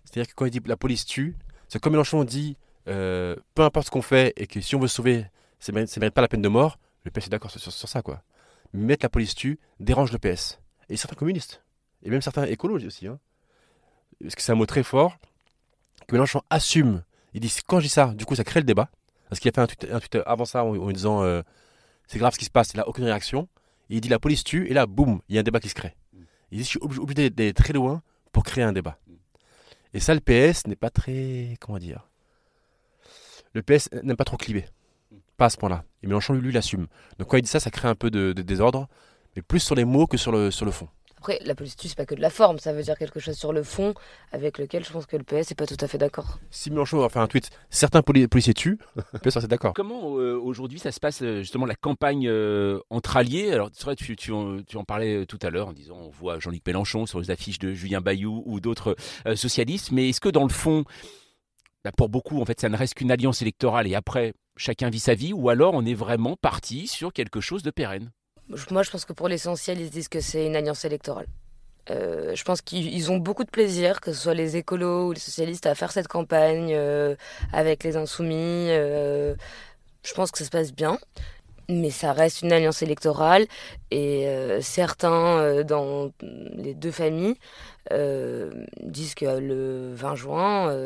C'est-à-dire 0.06 0.30
que 0.30 0.36
quand 0.36 0.46
il 0.46 0.52
dit 0.52 0.62
la 0.66 0.78
police 0.78 1.06
tue, 1.06 1.36
c'est 1.68 1.80
comme 1.80 1.94
Mélenchon 1.94 2.24
dit 2.24 2.58
euh, 2.88 3.36
peu 3.56 3.64
importe 3.64 3.88
ce 3.88 3.92
qu'on 3.92 4.02
fait 4.02 4.34
et 4.38 4.48
que 4.48 4.62
si 4.62 4.76
on 4.76 4.80
veut 4.80 4.88
sauver, 4.88 5.26
ça 5.60 5.72
ne 5.72 5.78
mérite, 5.78 6.14
pas 6.14 6.22
la 6.22 6.28
peine 6.28 6.42
de 6.42 6.50
mort, 6.50 6.78
le 7.04 7.12
PS 7.12 7.28
est 7.28 7.30
d'accord 7.30 7.50
sur, 7.50 7.72
ça. 7.72 8.02
quoi. 8.02 8.22
Mettre 8.74 9.06
la 9.06 9.10
police 9.10 9.36
tue 9.36 9.60
dérange 9.80 10.12
le 10.12 10.20
PS. 10.20 10.60
Et 10.90 10.98
certains 10.98 11.16
communistes. 11.16 11.64
Et 12.04 12.10
même 12.10 12.22
certains 12.22 12.46
écolos 12.46 12.84
aussi. 12.86 13.08
Hein. 13.08 13.20
Parce 14.22 14.36
que 14.36 14.42
c'est 14.42 14.52
un 14.52 14.56
mot 14.56 14.66
très 14.66 14.84
fort 14.84 15.18
que 16.08 16.16
Mélenchon 16.16 16.42
assume. 16.50 17.04
Il 17.34 17.42
dit 17.42 17.54
quand 17.68 17.80
je 17.80 17.86
dis 17.86 17.90
ça, 17.90 18.08
du 18.08 18.26
coup 18.26 18.36
ça 18.36 18.44
crée 18.44 18.60
le 18.60 18.66
débat. 18.66 18.90
Parce 19.30 19.40
qu'il 19.40 19.50
a 19.50 19.54
fait 19.54 19.92
un 19.92 20.00
tweet, 20.00 20.18
avant 20.26 20.46
ça 20.46 20.64
en, 20.66 20.92
disant 20.92 21.24
euh, 21.24 21.42
c'est 22.08 22.20
grave 22.20 22.34
ce 22.34 22.40
qui 22.40 22.46
se 22.46 22.50
passe, 22.50 22.72
il 22.74 22.78
n'a 22.78 22.88
aucune 22.88 23.06
réaction. 23.06 23.48
Il 23.90 24.02
dit 24.02 24.10
la 24.10 24.20
police 24.20 24.44
tue, 24.44 24.68
et 24.70 24.74
là, 24.74 24.86
boum, 24.86 25.22
il 25.30 25.36
y 25.36 25.38
a 25.38 25.42
un 25.42 25.44
débat 25.44 25.60
qui 25.60 25.70
se 25.70 25.74
crée. 25.74 25.96
Il 26.52 26.58
dit 26.58 26.64
je 26.64 26.70
suis 26.70 26.80
obligé, 26.82 27.30
d'aller- 27.30 27.54
très 27.54 27.74
loin 27.74 28.02
pour 28.32 28.44
créer 28.44 28.64
un 28.64 28.74
débat. 28.74 28.98
Et 29.94 30.00
ça, 30.00 30.14
le 30.14 30.22
PS 30.22 30.68
n'est 30.68 30.76
pas 30.76 30.90
très. 30.90 31.56
Comment 31.60 31.80
dire 31.80 32.08
Le 33.54 33.62
PS 33.62 33.90
n'aime 34.04 34.16
pas 34.18 34.24
trop 34.26 34.38
cliver. 34.38 34.66
Pas 35.38 35.46
à 35.46 35.50
ce 35.50 35.58
point-là. 35.58 35.84
Et 36.04 36.08
Mélenchon, 36.08 36.34
lui, 36.34 36.42
lui 36.42 36.52
l'assume. 36.52 36.88
Donc 37.18 37.30
quand 37.30 37.38
il 37.38 37.42
dit 37.42 37.50
ça, 37.50 37.60
ça 37.60 37.72
crée 37.72 37.88
un 37.88 37.96
peu 37.96 38.10
de, 38.12 38.34
de 38.34 38.42
désordre, 38.42 38.88
mais 39.36 39.42
plus 39.42 39.60
sur 39.60 39.76
les 39.76 39.86
mots 39.86 40.08
que 40.08 40.18
sur 40.18 40.32
le, 40.32 40.52
sur 40.52 40.66
le 40.66 40.72
fond. 40.72 40.88
Après, 41.22 41.38
la 41.46 41.54
police 41.54 41.76
tue, 41.76 41.88
c'est 41.88 41.96
pas 41.96 42.08
que 42.08 42.16
de 42.16 42.20
la 42.20 42.32
forme, 42.32 42.58
ça 42.58 42.74
veut 42.74 42.82
dire 42.82 42.98
quelque 42.98 43.20
chose 43.20 43.38
sur 43.38 43.54
le 43.54 43.62
fond, 43.62 43.94
avec 44.32 44.58
lequel 44.58 44.84
je 44.84 44.92
pense 44.92 45.06
que 45.06 45.16
le 45.16 45.24
PS 45.24 45.52
est 45.52 45.56
pas 45.56 45.68
tout 45.68 45.78
à 45.80 45.88
fait 45.88 46.00
d'accord. 46.00 46.40
Si 46.50 46.72
Mélenchon 46.72 46.98
va 46.98 47.10
faire 47.10 47.22
un 47.22 47.28
tweet, 47.28 47.52
certains 47.70 48.02
poli- 48.02 48.28
policiers 48.28 48.56
tuent, 48.56 48.80
le 48.96 49.20
PS 49.20 49.40
c'est 49.40 49.48
d'accord. 49.48 49.74
Comment 49.76 50.18
euh, 50.18 50.36
aujourd'hui 50.42 50.80
ça 50.80 50.92
se 50.92 51.00
passe 51.00 51.22
euh, 51.22 51.42
justement 51.42 51.68
la 51.68 51.76
campagne 51.76 52.28
euh, 52.28 52.80
entre 52.90 53.18
alliés? 53.18 53.52
Alors 53.52 53.70
c'est 53.72 53.84
vrai, 53.84 53.96
tu, 53.96 54.16
tu, 54.16 54.32
en, 54.32 54.64
tu 54.64 54.78
en 54.78 54.84
parlais 54.84 55.28
tout 55.28 55.38
à 55.44 55.52
l'heure 55.52 55.68
en 55.68 55.74
disant 55.74 55.96
on 55.96 56.10
voit 56.10 56.40
Jean-Luc 56.40 56.66
Mélenchon 56.66 57.06
sur 57.06 57.20
les 57.20 57.30
affiches 57.30 57.60
de 57.60 57.72
Julien 57.72 58.02
Bayou 58.02 58.42
ou 58.48 58.60
d'autres 58.60 58.96
euh, 59.28 59.36
socialistes, 59.36 59.92
mais 59.92 60.10
est-ce 60.10 60.22
que 60.22 60.30
dans 60.30 60.42
le 60.46 60.50
fond, 60.50 60.86
bah, 61.86 61.92
pour 61.96 62.10
beaucoup 62.10 62.42
en 62.42 62.46
fait 62.46 62.60
ça 62.60 62.68
ne 62.68 62.76
reste 62.76 62.96
qu'une 62.96 63.12
alliance 63.12 63.44
électorale 63.44 63.86
et 63.86 63.94
après 63.94 64.34
chacun 64.58 64.90
vit 64.90 65.00
sa 65.00 65.14
vie 65.14 65.34
ou 65.34 65.50
alors 65.50 65.76
on 65.76 65.86
est 65.86 65.94
vraiment 65.94 66.36
parti 66.36 66.88
sur 66.88 67.14
quelque 67.14 67.42
chose 67.42 67.62
de 67.62 67.70
pérenne? 67.70 68.10
Moi, 68.70 68.84
je 68.84 68.92
pense 68.92 69.06
que 69.06 69.14
pour 69.14 69.28
l'essentiel, 69.28 69.80
ils 69.80 69.88
se 69.88 69.92
disent 69.92 70.08
que 70.10 70.20
c'est 70.20 70.46
une 70.46 70.56
alliance 70.56 70.84
électorale. 70.84 71.28
Euh, 71.90 72.36
je 72.36 72.44
pense 72.44 72.62
qu'ils 72.62 72.94
ils 72.94 73.12
ont 73.12 73.18
beaucoup 73.18 73.44
de 73.44 73.50
plaisir, 73.50 74.02
que 74.02 74.14
ce 74.14 74.22
soit 74.22 74.34
les 74.34 74.58
écolos 74.58 75.08
ou 75.08 75.12
les 75.14 75.20
socialistes, 75.20 75.66
à 75.66 75.76
faire 75.76 75.92
cette 75.92 76.08
campagne 76.08 76.74
euh, 76.74 77.16
avec 77.54 77.84
les 77.84 77.96
insoumis. 77.98 78.68
euh, 78.70 79.36
je 80.04 80.14
pense 80.14 80.32
que 80.32 80.38
ça 80.38 80.46
se 80.46 80.50
passe 80.50 80.74
bien. 80.74 80.98
Mais 81.70 81.92
ça 81.92 82.12
reste 82.12 82.42
une 82.42 82.52
alliance 82.52 82.82
électorale 82.82 83.46
et 83.92 84.28
certains 84.62 85.64
dans 85.64 86.12
les 86.22 86.74
deux 86.74 86.92
familles 86.92 87.36
disent 88.82 89.16
que 89.16 89.26
le 89.40 89.94
20 89.94 90.16
juin, 90.16 90.78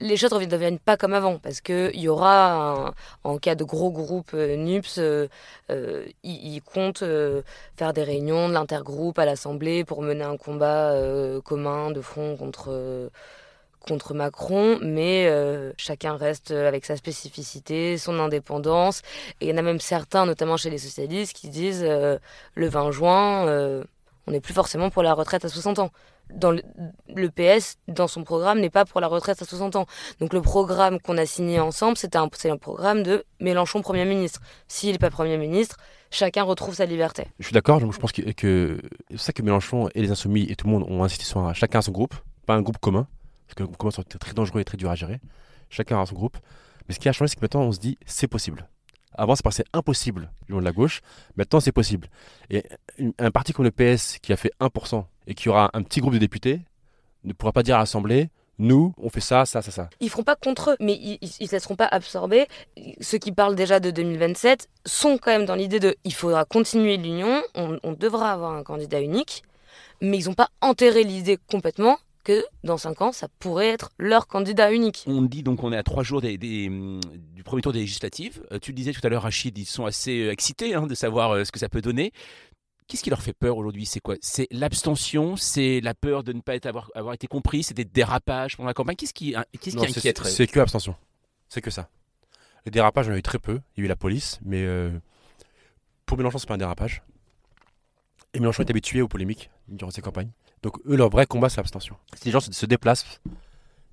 les 0.00 0.16
choses 0.16 0.32
ne 0.32 0.44
deviennent 0.44 0.78
pas 0.78 0.96
comme 0.96 1.14
avant 1.14 1.38
parce 1.38 1.60
qu'il 1.60 1.98
y 1.98 2.08
aura, 2.08 2.94
en 3.24 3.38
cas 3.38 3.54
de 3.54 3.64
gros 3.64 3.90
groupe 3.90 4.32
euh, 4.34 4.56
NUPS, 4.56 4.98
euh, 4.98 5.28
euh, 5.70 6.06
ils, 6.22 6.60
comptent 6.60 7.02
euh, 7.02 7.42
faire 7.76 7.92
des 7.92 8.02
réunions 8.02 8.48
de 8.48 8.54
l'intergroupe 8.54 9.18
à 9.18 9.24
l'Assemblée 9.24 9.84
pour 9.84 10.02
mener 10.02 10.24
un 10.24 10.36
combat 10.36 10.94
commun 11.44 11.90
de 11.90 12.00
front 12.00 12.36
contre, 12.36 13.10
contre 13.86 14.14
Macron, 14.14 14.78
mais 14.82 15.30
chacun 15.76 16.16
reste 16.16 16.50
avec 16.50 16.84
sa 16.84 16.96
spécificité, 16.96 17.98
son 17.98 18.18
indépendance. 18.18 19.02
Et 19.40 19.46
il 19.46 19.50
y 19.50 19.52
en 19.54 19.58
a 19.58 19.62
même 19.62 19.80
certains, 19.80 20.26
notamment 20.26 20.56
chez 20.56 20.70
les 20.70 20.78
socialistes, 20.78 21.34
qui 21.34 21.48
disent 21.48 21.84
le 21.84 22.68
20 22.68 22.90
juin, 22.90 23.84
on 24.26 24.30
n'est 24.30 24.40
plus 24.40 24.54
forcément 24.54 24.90
pour 24.90 25.02
la 25.02 25.14
retraite 25.14 25.44
à 25.44 25.48
60 25.48 25.78
ans. 25.78 25.90
Dans 26.34 26.50
le, 26.50 27.30
PS, 27.30 27.76
dans 27.88 28.08
son 28.08 28.24
programme, 28.24 28.60
n'est 28.60 28.70
pas 28.70 28.84
pour 28.84 29.00
la 29.00 29.06
retraite 29.06 29.40
à 29.40 29.44
60 29.44 29.76
ans. 29.76 29.86
Donc 30.20 30.32
le 30.32 30.42
programme 30.42 31.00
qu'on 31.00 31.16
a 31.18 31.26
signé 31.26 31.60
ensemble, 31.60 31.96
c'était 31.96 32.18
un, 32.18 32.28
programme 32.58 33.02
de 33.02 33.24
Mélenchon 33.40 33.80
Premier 33.80 34.04
ministre. 34.04 34.40
S'il 34.66 34.92
n'est 34.92 34.98
pas 34.98 35.10
Premier 35.10 35.38
ministre, 35.38 35.76
chacun 36.10 36.42
retrouve 36.42 36.74
sa 36.74 36.84
liberté. 36.84 37.26
Je 37.38 37.44
suis 37.44 37.54
d'accord, 37.54 37.80
je 37.80 37.98
pense 37.98 38.12
que, 38.12 38.22
que 38.32 38.80
c'est 39.10 39.18
ça 39.18 39.32
que 39.32 39.42
Mélenchon 39.42 39.88
et 39.94 40.02
les 40.02 40.10
Insoumis 40.10 40.46
et 40.50 40.56
tout 40.56 40.66
le 40.66 40.72
monde 40.72 40.84
ont 40.88 41.04
insisté 41.04 41.24
sur 41.24 41.38
un, 41.40 41.54
chacun 41.54 41.80
son 41.80 41.92
groupe, 41.92 42.14
pas 42.44 42.54
un 42.54 42.62
groupe 42.62 42.78
commun, 42.78 43.06
parce 43.46 43.54
que 43.54 43.62
le 43.62 43.68
groupe 43.68 43.78
commun 43.78 43.92
sont 43.92 44.02
très 44.02 44.34
dangereux 44.34 44.60
et 44.60 44.64
très 44.64 44.76
dur 44.76 44.90
à 44.90 44.94
gérer. 44.94 45.20
Chacun 45.70 46.00
a 46.00 46.06
son 46.06 46.14
groupe. 46.14 46.38
Mais 46.88 46.94
ce 46.94 47.00
qui 47.00 47.08
a 47.08 47.12
changé, 47.12 47.28
c'est 47.28 47.36
que 47.36 47.40
maintenant 47.42 47.62
on 47.62 47.72
se 47.72 47.78
dit 47.78 47.98
c'est 48.04 48.28
possible. 48.28 48.68
Avant, 49.16 49.34
que 49.34 49.50
c'est 49.50 49.64
impossible 49.72 50.30
du 50.46 50.52
long 50.52 50.60
de 50.60 50.64
la 50.64 50.72
gauche. 50.72 51.00
Maintenant, 51.36 51.60
c'est 51.60 51.72
possible. 51.72 52.08
Et 52.50 52.64
un 53.18 53.30
parti 53.30 53.52
comme 53.52 53.64
le 53.64 53.70
PS 53.70 54.18
qui 54.18 54.32
a 54.32 54.36
fait 54.36 54.52
1% 54.60 55.04
et 55.26 55.34
qui 55.34 55.48
aura 55.48 55.70
un 55.72 55.82
petit 55.82 56.00
groupe 56.00 56.14
de 56.14 56.18
députés 56.18 56.60
ne 57.24 57.32
pourra 57.32 57.52
pas 57.52 57.62
dire 57.62 57.76
à 57.76 57.80
l'Assemblée 57.80 58.30
nous, 58.58 58.94
on 58.96 59.10
fait 59.10 59.20
ça, 59.20 59.44
ça, 59.44 59.60
ça, 59.60 59.70
ça. 59.70 59.90
Ils 60.00 60.08
feront 60.08 60.22
pas 60.22 60.34
contre 60.34 60.70
eux, 60.70 60.76
mais 60.80 60.94
ils, 61.20 61.28
se 61.28 61.52
laisseront 61.52 61.76
pas 61.76 61.88
absorber. 61.90 62.46
Ceux 63.02 63.18
qui 63.18 63.30
parlent 63.30 63.54
déjà 63.54 63.80
de 63.80 63.90
2027 63.90 64.68
sont 64.86 65.18
quand 65.18 65.30
même 65.30 65.44
dans 65.44 65.56
l'idée 65.56 65.78
de 65.78 65.94
il 66.04 66.14
faudra 66.14 66.46
continuer 66.46 66.96
l'union, 66.96 67.42
on, 67.54 67.78
on 67.82 67.92
devra 67.92 68.32
avoir 68.32 68.52
un 68.52 68.62
candidat 68.62 69.02
unique, 69.02 69.42
mais 70.00 70.18
ils 70.18 70.26
n'ont 70.26 70.34
pas 70.34 70.48
enterré 70.62 71.04
l'idée 71.04 71.38
complètement 71.50 71.98
que 72.26 72.44
dans 72.64 72.76
5 72.76 73.02
ans, 73.02 73.12
ça 73.12 73.28
pourrait 73.38 73.68
être 73.68 73.92
leur 73.98 74.26
candidat 74.26 74.72
unique. 74.72 75.04
On 75.06 75.22
dit 75.22 75.44
donc 75.44 75.60
qu'on 75.60 75.72
est 75.72 75.76
à 75.76 75.84
trois 75.84 76.02
jours 76.02 76.20
des, 76.20 76.36
des, 76.36 76.68
du 76.68 77.44
premier 77.44 77.62
tour 77.62 77.72
des 77.72 77.80
législatives. 77.80 78.42
Euh, 78.50 78.58
tu 78.58 78.72
le 78.72 78.76
disais 78.76 78.92
tout 78.92 79.00
à 79.04 79.08
l'heure, 79.08 79.22
Rachid, 79.22 79.56
ils 79.56 79.64
sont 79.64 79.86
assez 79.86 80.22
euh, 80.22 80.32
excités 80.32 80.74
hein, 80.74 80.88
de 80.88 80.94
savoir 80.96 81.30
euh, 81.30 81.44
ce 81.44 81.52
que 81.52 81.60
ça 81.60 81.68
peut 81.68 81.80
donner. 81.80 82.12
Qu'est-ce 82.88 83.02
qui 83.02 83.10
leur 83.10 83.20
fait 83.22 83.32
peur 83.32 83.56
aujourd'hui? 83.56 83.84
C'est 83.84 84.00
quoi? 84.00 84.14
C'est 84.20 84.46
l'abstention? 84.52 85.36
C'est 85.36 85.80
la 85.80 85.94
peur 85.94 86.22
de 86.22 86.32
ne 86.32 86.40
pas 86.40 86.54
être, 86.54 86.66
avoir, 86.66 86.90
avoir 86.94 87.14
été 87.14 87.26
compris? 87.26 87.62
C'est 87.64 87.74
des 87.74 87.84
dérapages 87.84 88.56
pendant 88.56 88.68
la 88.68 88.74
campagne? 88.74 88.94
Qu'est-ce 88.96 89.14
qui, 89.14 89.34
hein, 89.34 89.44
qu'est-ce 89.60 89.76
qui 89.76 90.00
c'est- 90.24 90.46
que 90.46 90.60
abstention. 90.60 90.94
C'est 91.48 91.60
que 91.60 91.70
ça. 91.70 91.88
Les 92.64 92.70
dérapages, 92.70 93.08
on 93.08 93.12
en 93.12 93.14
a 93.14 93.18
eu 93.18 93.22
très 93.22 93.38
peu. 93.40 93.60
Il 93.76 93.80
y 93.80 93.82
a 93.82 93.84
eu 93.86 93.88
la 93.88 93.96
police, 93.96 94.38
mais 94.44 94.62
euh, 94.64 94.90
pour 96.04 96.16
Mélenchon, 96.16 96.38
c'est 96.38 96.46
pas 96.48 96.54
un 96.54 96.58
dérapage. 96.58 97.02
Et 98.34 98.38
Mélenchon 98.40 98.62
est 98.62 98.70
habitué 98.70 99.02
aux 99.02 99.08
polémiques 99.08 99.50
durant 99.68 99.90
ses 99.90 100.02
campagnes. 100.02 100.30
Donc 100.62 100.78
eux, 100.86 100.96
leur 100.96 101.08
vrai 101.10 101.26
combat, 101.26 101.48
c'est 101.48 101.56
l'abstention. 101.58 101.96
Si 102.16 102.26
les 102.26 102.32
gens 102.32 102.40
se, 102.40 102.66
déplacent, 102.66 103.20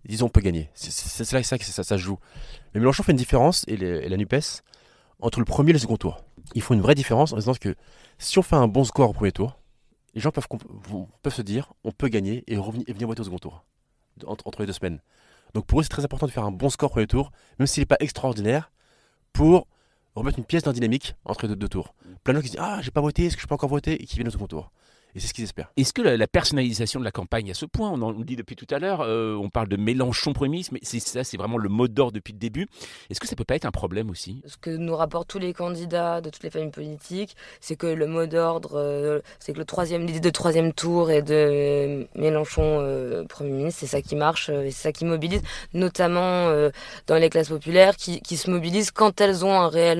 disent 0.06 0.22
on 0.24 0.30
peut 0.30 0.42
gagner. 0.42 0.70
C'est 0.74 1.32
là 1.32 1.42
que 1.42 1.48
ça, 1.48 1.58
ça, 1.58 1.84
ça 1.84 1.98
se 1.98 2.02
joue. 2.04 2.20
Mais 2.74 2.80
Mélenchon 2.80 3.04
fait 3.04 3.12
une 3.12 3.18
différence, 3.18 3.64
et, 3.68 3.78
les- 3.78 3.88
et 4.06 4.10
la 4.10 4.18
NUPES, 4.18 4.62
entre 5.20 5.40
le 5.40 5.46
premier 5.46 5.72
et 5.72 5.74
le 5.74 5.80
second 5.80 5.98
tour. 5.98 6.24
Ils 6.56 6.62
font 6.62 6.74
une 6.74 6.82
vraie 6.82 6.96
différence 6.96 7.34
en 7.34 7.38
disant 7.38 7.54
que 7.54 7.76
si 8.18 8.38
on 8.40 8.42
fait 8.42 8.56
un 8.56 8.68
bon 8.68 8.84
score 8.84 9.10
au 9.10 9.14
premier 9.14 9.32
tour, 9.32 9.60
les 10.14 10.22
gens 10.22 10.32
peuvent, 10.32 10.46
se 11.30 11.42
dire 11.42 11.74
on 11.84 11.92
peut 11.92 12.08
gagner 12.08 12.44
et, 12.48 12.58
revenir, 12.58 12.86
et 12.88 12.94
venir 12.94 13.08
voter 13.08 13.22
au 13.22 13.26
second 13.26 13.40
tour, 13.40 13.66
entre, 14.26 14.48
entre 14.48 14.62
les 14.62 14.68
deux 14.68 14.74
semaines. 14.74 15.00
Donc 15.54 15.66
pour 15.66 15.80
eux, 15.80 15.84
c'est 15.84 15.90
très 15.90 16.04
important 16.04 16.28
de 16.28 16.32
faire 16.32 16.46
un 16.46 16.52
bon 16.52 16.70
score 16.70 16.92
au 16.92 16.94
premier 16.94 17.08
tour, 17.08 17.32
même 17.60 17.68
s'il 17.68 17.82
n'est 17.82 17.88
pas 17.88 17.98
extraordinaire, 18.00 18.72
pour 19.32 19.68
remettre 20.16 20.38
une 20.38 20.46
pièce 20.46 20.64
dans 20.64 20.72
la 20.72 20.76
dynamique 20.76 21.16
entre 21.26 21.44
les 21.44 21.50
deux, 21.50 21.56
deux 21.56 21.70
tours. 21.70 21.96
Plein 22.24 22.34
de 22.34 22.38
gens 22.40 22.42
qui 22.42 22.48
se 22.48 22.54
disent 22.54 22.62
Ah, 22.64 22.80
j'ai 22.82 22.92
pas 22.92 23.02
voté, 23.02 23.26
est-ce 23.26 23.36
que 23.36 23.42
je 23.42 23.48
peux 23.48 23.56
encore 23.56 23.70
voter 23.70 24.02
Et 24.02 24.06
qui 24.06 24.16
viennent 24.16 24.28
au 24.28 24.32
second 24.32 24.48
tour. 24.48 24.72
Et 25.16 25.20
c'est 25.20 25.28
ce 25.28 25.34
qu'ils 25.34 25.44
espèrent. 25.44 25.72
Est-ce 25.78 25.94
que 25.94 26.02
la, 26.02 26.18
la 26.18 26.28
personnalisation 26.28 27.00
de 27.00 27.06
la 27.06 27.12
campagne 27.12 27.52
à 27.52 27.54
ce 27.54 27.66
point, 27.66 27.90
on 27.90 28.02
en 28.02 28.14
on 28.14 28.20
le 28.20 28.26
dit 28.26 28.36
depuis 28.36 28.56
tout 28.56 28.68
à 28.70 28.80
l'heure, 28.80 29.02
euh, 29.02 29.36
on 29.36 29.50
parle 29.50 29.68
de 29.68 29.76
Mélenchon 29.76 30.34
Premier 30.34 30.52
ministre, 30.52 30.74
mais 30.74 30.80
c'est 30.84 31.00
ça, 31.00 31.24
c'est 31.24 31.38
vraiment 31.38 31.58
le 31.58 31.70
mot 31.70 31.88
d'ordre 31.88 32.14
depuis 32.14 32.34
le 32.34 32.40
début. 32.40 32.68
Est-ce 33.10 33.20
que 33.20 33.28
ça 33.28 33.36
peut 33.36 33.44
pas 33.44 33.56
être 33.56 33.66
un 33.66 33.72
problème 33.72 34.10
aussi? 34.10 34.42
Ce 34.46 34.58
que 34.58 34.70
nous 34.70 34.96
rapportent 34.96 35.28
tous 35.28 35.40
les 35.40 35.54
candidats 35.54 36.22
de 36.22 36.30
toutes 36.30 36.44
les 36.44 36.50
familles 36.50 36.72
politiques, 36.72 37.36
c'est 37.60 37.76
que 37.76 37.88
le 37.88 38.08
mot 38.08 38.26
d'ordre, 38.26 38.74
euh, 38.76 39.20
c'est 39.40 39.54
que 39.54 39.58
le 39.58 39.66
troisième, 39.66 40.06
l'idée 40.06 40.20
de 40.20 40.30
troisième 40.30 40.74
tour 40.74 41.12
et 41.12 41.22
de 41.22 42.08
Mélenchon 42.16 42.80
euh, 42.82 43.24
Premier 43.26 43.52
ministre, 43.52 43.80
c'est 43.82 43.88
ça 43.88 44.02
qui 44.02 44.16
marche, 44.16 44.50
euh, 44.50 44.64
et 44.64 44.72
c'est 44.72 44.84
ça 44.84 44.92
qui 44.92 45.06
mobilise, 45.06 45.42
notamment 45.74 46.50
euh, 46.50 46.70
dans 47.08 47.16
les 47.16 47.30
classes 47.30 47.50
populaires, 47.50 47.96
qui, 47.96 48.22
qui 48.22 48.38
se 48.38 48.50
mobilisent 48.50 48.92
quand 48.92 49.22
elles 49.22 49.44
ont 49.44 49.54
un 49.54 49.70
réel 49.70 50.00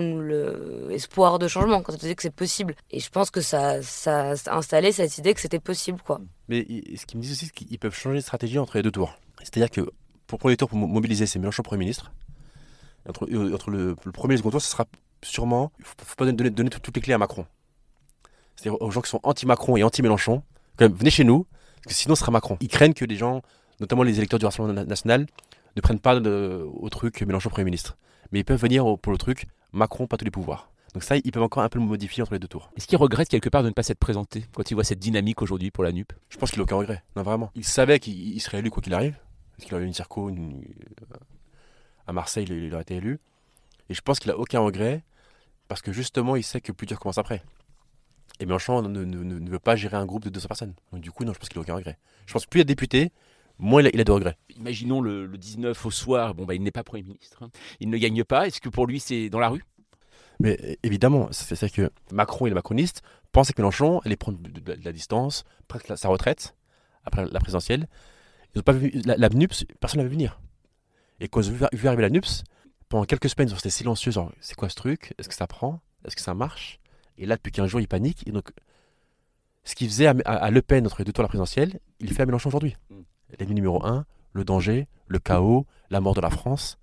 espoir 0.92 1.40
de 1.40 1.48
changement, 1.48 1.82
quand 1.82 1.94
elles 1.94 2.00
se 2.00 2.06
disent 2.06 2.16
que 2.16 2.24
c'est 2.24 2.36
possible. 2.36 2.76
Et 2.92 3.00
je 3.00 3.10
pense 3.10 3.32
que 3.32 3.42
ça, 3.42 3.82
ça 3.82 4.34
a 4.48 4.56
installé 4.58 4.92
cette 4.92 5.03
idée 5.18 5.34
que 5.34 5.40
c'était 5.42 5.60
possible, 5.60 6.00
quoi. 6.02 6.20
Mais 6.50 6.66
ce 6.96 7.06
qu'ils 7.06 7.18
me 7.18 7.22
disent 7.24 7.32
aussi, 7.34 7.46
c'est 7.48 7.52
qu'ils 7.54 7.80
peuvent 7.80 7.96
changer 7.96 8.18
de 8.18 8.22
stratégie 8.22 8.60
entre 8.60 8.78
les 8.78 8.84
deux 8.84 8.92
tours. 8.92 9.16
C'est-à-dire 9.40 9.70
que 9.70 9.82
pour 10.28 10.38
le 10.38 10.40
premier 10.40 10.58
tour, 10.58 10.70
pour 10.70 10.78
mo- 10.78 10.88
mobiliser, 10.88 11.26
c'est 11.26 11.40
Mélenchon 11.40 11.64
Premier 11.64 11.80
ministre. 11.86 12.12
Entre, 13.08 13.26
euh, 13.26 13.58
le, 13.68 13.96
premier 14.12 14.34
et 14.34 14.38
le 14.38 14.38
second 14.38 14.52
tour, 14.52 14.62
ce 14.62 14.70
sera 14.70 14.86
sûrement. 15.22 15.72
Il 15.80 15.82
ne 15.82 15.86
faut, 15.88 16.16
pas 16.16 16.26
donner, 16.26 16.38
donner- 16.38 16.50
donner 16.50 16.70
tout- 16.70 16.80
toutes 16.80 16.96
les 16.96 17.02
clés 17.02 17.14
à 17.14 17.18
Macron. 17.18 17.46
C'est-à-dire 18.56 18.82
aux 18.82 18.92
gens 18.92 19.02
qui 19.02 19.10
sont 19.10 19.20
anti-Macron 19.24 19.78
et 19.78 19.84
anti-Mélenchon, 19.84 20.44
quand 20.78 20.86
même, 20.86 20.94
venez 20.98 21.10
chez 21.10 21.24
nous, 21.24 21.46
parce 21.84 21.96
que 21.96 22.02
sinon 22.02 22.16
ce 22.16 22.22
sera 22.22 22.32
Macron. 22.32 22.58
Ils 22.62 22.68
craignent 22.68 22.94
que 22.94 23.06
les 23.06 23.16
gens, 23.16 23.42
notamment 23.80 24.04
les 24.04 24.18
électeurs 24.18 24.40
du 24.40 24.46
Rassemblement 24.46 24.74
na- 24.82 24.86
national, 24.86 25.26
ne 25.76 25.82
prennent 25.82 26.00
pas 26.00 26.16
au 26.20 26.90
truc 26.90 27.22
Mélenchon 27.24 27.50
Premier 27.50 27.66
ministre. 27.66 27.98
Mais 28.32 28.40
ils 28.40 28.46
peuvent 28.46 28.60
venir 28.62 28.86
pour 29.00 29.12
le 29.12 29.18
truc 29.18 29.48
Macron, 29.74 30.08
pas 30.08 30.18
tous 30.18 30.26
les 30.26 30.32
pouvoirs. 30.32 30.72
Donc 30.94 31.04
ça, 31.04 31.16
ils 31.18 31.32
peuvent 31.32 31.44
encore 31.44 31.64
un 31.64 31.70
peu 31.70 31.80
le 31.80 31.86
modifier 31.86 32.22
entre 32.22 32.34
les 32.34 32.40
deux 32.40 32.48
tours. 32.48 32.72
Est-ce 32.78 32.86
qu'il 32.88 32.98
regrette 32.98 33.28
quelque 33.28 33.50
part 33.50 33.64
de 33.64 33.70
ne 33.70 33.74
pas 33.74 33.82
s'être 33.84 33.98
présenté 34.00 34.46
quand 34.54 34.70
il 34.70 34.76
voit 34.76 34.84
cette 34.84 35.00
dynamique 35.00 35.42
aujourd'hui 35.42 35.72
pour 35.72 35.84
la 35.84 35.92
NUP 35.92 36.14
Je 36.30 36.38
pense 36.38 36.52
qu'il 36.52 36.60
n'a 36.60 36.64
aucun 36.64 36.76
regret. 36.76 37.04
Non, 37.16 37.24
vraiment. 37.24 37.52
Il 37.56 37.64
savait 37.66 38.00
qu'il 38.00 38.36
il 38.36 38.40
serait 38.40 38.60
élu 38.60 38.70
quoi 38.70 38.82
qu'il 38.84 38.94
arrive. 38.94 39.16
Parce 39.58 39.66
qu'il 39.66 39.74
aurait 39.76 39.84
eu 39.84 39.88
une 39.88 39.94
circo 39.94 40.30
une- 40.30 40.64
euh, 41.12 41.16
à 42.08 42.14
Marseille, 42.14 42.46
il, 42.50 42.74
aurait 42.74 42.84
été 42.84 42.96
élu. 42.98 43.20
Et 43.90 43.94
je 43.94 44.02
pense 44.02 44.20
qu'il 44.20 44.30
a 44.32 44.38
aucun 44.38 44.60
regret 44.60 45.04
parce 45.68 45.82
que 45.82 45.92
justement, 45.92 46.36
il 46.36 46.44
sait 46.44 46.62
que 46.62 46.72
plus 46.72 46.86
dur 46.86 47.00
commence 47.00 47.18
après. 47.18 47.42
Et 48.40 48.46
Mélenchon 48.46 48.82
ne, 48.84 49.04
ne- 49.04 49.24
ne- 49.24 49.40
ne 49.40 49.50
veut 49.50 49.60
pas 49.60 49.76
gérer 49.76 49.98
un 49.98 50.06
groupe 50.06 50.24
de 50.24 50.30
200 50.30 50.48
personnes. 50.48 50.74
Donc 50.92 51.02
du 51.02 51.12
coup, 51.12 51.24
non, 51.24 51.34
je 51.34 51.40
pense 51.40 51.50
qu'il 51.50 51.58
n'a 51.58 51.62
aucun 51.64 51.76
regret. 51.76 51.98
Je 52.26 52.34
pense 52.34 52.46
que 52.46 52.50
plus 52.50 52.60
il 52.60 52.62
est 52.62 52.66
député, 52.66 53.12
moins 53.60 53.82
il 53.82 53.88
a, 53.88 53.90
il 53.94 54.00
a 54.02 54.04
de 54.04 54.12
regrets. 54.12 54.38
Imaginons 54.58 55.02
le, 55.02 55.26
le 55.26 55.38
19 55.38 55.86
au 55.86 55.92
soir, 55.92 56.34
bon 56.36 56.46
bah 56.46 56.54
il 56.56 56.62
n'est 56.64 56.72
pas 56.72 56.84
Premier 56.84 57.04
ministre, 57.04 57.44
hein. 57.44 57.50
il 57.80 57.90
ne 57.90 57.98
gagne 57.98 58.24
pas, 58.24 58.48
est-ce 58.48 58.60
que 58.62 58.70
pour 58.70 58.88
lui 58.88 59.00
c'est 59.00 59.30
dans 59.30 59.40
la 59.40 59.50
rue? 59.50 59.64
Mais 60.40 60.78
évidemment, 60.84 61.28
c'est 61.32 61.72
que 61.72 61.92
Macron 62.12 62.46
et 62.46 62.50
les 62.50 62.56
macronistes 62.56 63.02
pensaient 63.32 63.54
que 63.54 63.62
Mélenchon 63.62 64.00
allait 64.00 64.16
prendre 64.16 64.40
de, 64.40 64.78
la 64.84 64.92
distance, 64.92 65.44
presque 65.68 65.98
sa 65.98 66.08
retraite, 66.08 66.56
après 67.06 67.26
la 67.26 67.40
présidentielle. 67.40 67.88
Ils 68.54 68.60
n'ont 68.60 68.64
pas 68.64 68.72
vu 68.74 68.92
la, 69.06 69.18
la 69.18 69.30
NUPS, 69.30 69.66
personne 69.80 70.00
ne 70.00 70.04
l'avait 70.04 70.14
venir. 70.14 70.40
Et 71.20 71.28
quand 71.28 71.42
ils 71.42 71.50
ont 71.50 71.54
vu, 71.54 71.66
vu 71.74 71.88
arriver 71.88 72.04
la 72.04 72.10
NUPS, 72.10 72.44
pendant 72.90 73.06
quelques 73.06 73.30
semaines, 73.30 73.48
ils 73.48 73.52
ont 73.52 73.56
resté 73.56 73.70
silencieux, 73.70 74.12
genre, 74.12 74.32
c'est 74.40 74.56
quoi 74.56 74.70
ce 74.70 74.76
truc? 74.76 75.14
Est-ce 75.18 75.28
que 75.30 75.36
ça 75.36 75.48
prend? 75.48 75.82
Est-ce 76.06 76.16
que 76.16 76.22
ça 76.22 76.34
marche? 76.34 76.80
Et 77.18 77.26
là, 77.26 77.36
depuis 77.38 77.52
15 77.52 77.68
jours, 77.70 77.80
ils 77.82 77.88
paniquent. 77.88 78.28
Et 78.28 78.32
donc, 78.32 78.52
ce 79.64 79.76
qu'il 79.76 79.88
faisait 79.88 80.08
à, 80.08 80.14
à- 80.26 80.36
à 80.36 80.52
Le 80.52 80.62
Pen 80.62 80.86
entre 80.86 80.98
les 81.00 81.06
deux 81.06 81.14
tours 81.14 81.24
de 81.24 81.26
la 81.26 81.30
présidentielle, 81.30 81.80
il 82.00 82.10
le 82.10 82.14
fait 82.16 82.24
à 82.24 82.26
Mélenchon 82.26 82.50
aujourd'hui. 82.50 82.76
Mm. 82.90 82.96
L'ennemi 83.40 83.56
numéro 83.56 83.84
1, 83.86 84.06
le 84.34 84.44
danger, 84.44 84.88
le 85.08 85.20
chaos, 85.20 85.66
la 85.90 86.02
mort 86.02 86.14
de 86.14 86.22
la 86.22 86.30
France, 86.30 86.78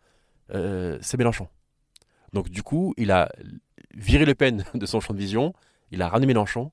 euh, 0.55 0.99
c'est 1.01 1.17
Mélenchon. 1.17 1.49
Donc 2.33 2.49
du 2.49 2.63
coup, 2.63 2.95
il 2.97 3.11
a 3.11 3.31
viré 3.95 4.25
Le 4.25 4.35
Pen 4.35 4.65
de 4.75 4.87
son 4.87 5.01
champ 5.01 5.15
de 5.15 5.19
vision, 5.19 5.53
il 5.91 6.03
a 6.03 6.09
ramené 6.09 6.27
Mélenchon 6.27 6.73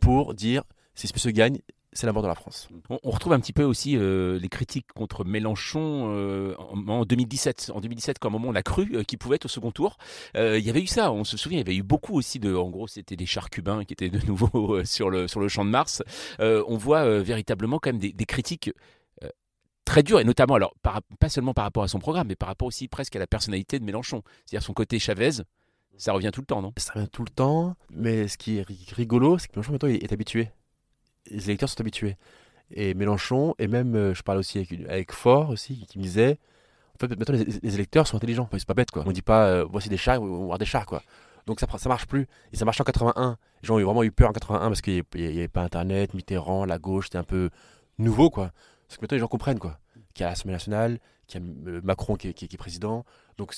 pour 0.00 0.34
dire 0.34 0.62
si 0.94 1.06
ce 1.06 1.12
monsieur 1.14 1.30
gagne, 1.30 1.58
c'est 1.96 2.06
la 2.06 2.12
mort 2.12 2.22
de 2.22 2.28
la 2.28 2.34
France. 2.34 2.68
on, 2.90 3.10
retrouve 3.10 3.32
un 3.32 3.40
petit 3.40 3.52
peu 3.52 3.64
aussi 3.64 3.96
euh, 3.96 4.38
les 4.38 4.48
critiques 4.48 4.86
contre 4.94 5.24
Mélenchon 5.24 6.12
euh, 6.14 6.54
en, 6.58 6.86
en 6.88 7.04
2017. 7.04 7.72
En 7.74 7.80
2017, 7.80 8.18
quand 8.18 8.28
un 8.28 8.32
moment 8.32 8.48
on 8.48 8.54
a 8.54 8.62
cru 8.62 8.90
euh, 8.94 9.02
qu'il 9.02 9.18
pouvait 9.18 9.36
être 9.36 9.46
au 9.46 9.48
second 9.48 9.70
tour, 9.70 9.96
il 10.34 10.58
y 10.58 10.70
avait 10.70 10.82
eu 10.82 10.86
ça, 10.86 11.12
on 11.12 11.24
se 11.24 11.36
souvient, 11.36 11.58
il 11.58 11.66
y 11.66 11.70
avait 11.70 11.76
eu 11.76 11.82
beaucoup 11.82 12.16
aussi 12.16 12.38
de, 12.38 12.54
en 12.54 12.70
gros 12.70 12.86
c'était 12.86 13.16
des 13.16 13.26
chars 13.26 13.50
cubains 13.50 13.84
qui 13.84 13.94
étaient 13.94 14.10
de 14.10 14.24
nouveau 14.26 14.84
sur, 14.84 15.10
le, 15.10 15.26
sur 15.28 15.40
le 15.40 15.48
champ 15.48 15.64
de 15.64 15.70
Mars. 15.70 16.02
On 16.38 16.76
voit 16.76 17.20
véritablement 17.20 17.78
quand 17.78 17.90
même 17.92 18.00
des, 18.00 18.26
critiques 18.26 18.70
très 19.86 20.02
dures, 20.02 20.20
et 20.20 20.24
notamment, 20.24 20.56
alors 20.56 20.74
pas 20.82 21.28
seulement 21.30 21.54
par 21.54 21.64
rapport 21.64 21.82
à 21.84 21.88
son 21.88 21.98
programme, 21.98 22.26
mais 22.28 22.36
par 22.36 22.48
rapport 22.48 22.68
aussi 22.68 22.88
presque 22.88 23.16
à 23.16 23.18
la 23.18 23.26
personnalité 23.26 23.78
de 23.78 23.84
Mélenchon. 23.84 24.22
C'est-à-dire 24.44 24.64
son 24.66 24.74
côté 24.74 24.98
Chavez, 24.98 25.30
ça 25.96 26.12
revient 26.12 26.30
tout 26.32 26.40
le 26.42 26.46
temps, 26.46 26.60
non? 26.60 26.72
Ça 26.76 26.92
revient 26.92 27.08
tout 27.08 27.22
le 27.24 27.30
temps, 27.30 27.74
mais 27.90 28.28
ce 28.28 28.36
qui 28.36 28.58
est 28.58 28.62
ri- 28.62 28.86
rigolo, 28.94 29.38
c'est 29.38 29.48
que 29.48 29.52
Mélenchon 29.56 29.72
maintenant 29.72 29.88
est 29.88 30.12
habitué. 30.12 30.50
Les 31.30 31.44
électeurs 31.48 31.68
sont 31.70 31.80
habitués. 31.80 32.16
Et 32.70 32.94
Mélenchon, 32.94 33.54
et 33.58 33.68
même 33.68 33.94
euh, 33.94 34.12
je 34.14 34.22
parlais 34.22 34.40
aussi 34.40 34.58
avec, 34.58 34.72
avec 34.88 35.12
Faure 35.12 35.50
aussi, 35.50 35.86
qui 35.88 35.98
me 35.98 36.02
disait, 36.02 36.38
en 36.96 36.98
fait 37.06 37.08
maintenant 37.18 37.34
les, 37.36 37.44
les 37.62 37.74
électeurs 37.74 38.06
sont 38.06 38.16
intelligents, 38.16 38.44
Enfin, 38.44 38.58
c'est 38.58 38.66
pas 38.66 38.74
bête 38.74 38.90
quoi. 38.90 39.04
On 39.06 39.12
dit 39.12 39.22
pas 39.22 39.46
euh, 39.46 39.64
voici 39.70 39.88
des 39.88 39.96
chars, 39.96 40.20
on 40.20 40.26
va 40.40 40.44
voir 40.46 40.58
des 40.58 40.64
chars 40.66 40.84
quoi. 40.84 41.02
Donc 41.46 41.60
ça, 41.60 41.66
ça 41.78 41.88
marche 41.88 42.06
plus. 42.06 42.26
Et 42.52 42.56
ça 42.56 42.64
marchait 42.64 42.82
en 42.82 42.84
81. 42.84 43.38
Les 43.62 43.66
gens 43.68 43.76
ont 43.76 43.84
vraiment 43.84 44.02
eu 44.02 44.10
peur 44.10 44.30
en 44.30 44.32
81 44.32 44.66
parce 44.68 44.80
qu'il 44.82 45.04
n'y 45.14 45.26
avait 45.26 45.46
pas 45.48 45.62
Internet, 45.62 46.12
Mitterrand, 46.12 46.64
la 46.64 46.78
gauche, 46.78 47.06
c'était 47.06 47.18
un 47.18 47.22
peu 47.24 47.50
nouveau 47.98 48.30
quoi. 48.30 48.50
Parce 48.88 48.96
que 48.98 49.02
maintenant 49.02 49.16
les 49.16 49.20
gens 49.20 49.28
comprennent 49.28 49.58
quoi. 49.58 49.78
Qu'il 50.14 50.24
y 50.24 50.26
a 50.26 50.30
l'Assemblée 50.30 50.52
nationale, 50.54 50.98
qu'il 51.26 51.40
y 51.40 51.44
a 51.44 51.70
euh, 51.70 51.80
Macron 51.82 52.16
qui 52.16 52.28
est, 52.28 52.32
qui 52.34 52.44
est- 52.44 52.48
qui 52.48 52.56
est 52.56 52.58
président. 52.58 53.04
Donc 53.36 53.54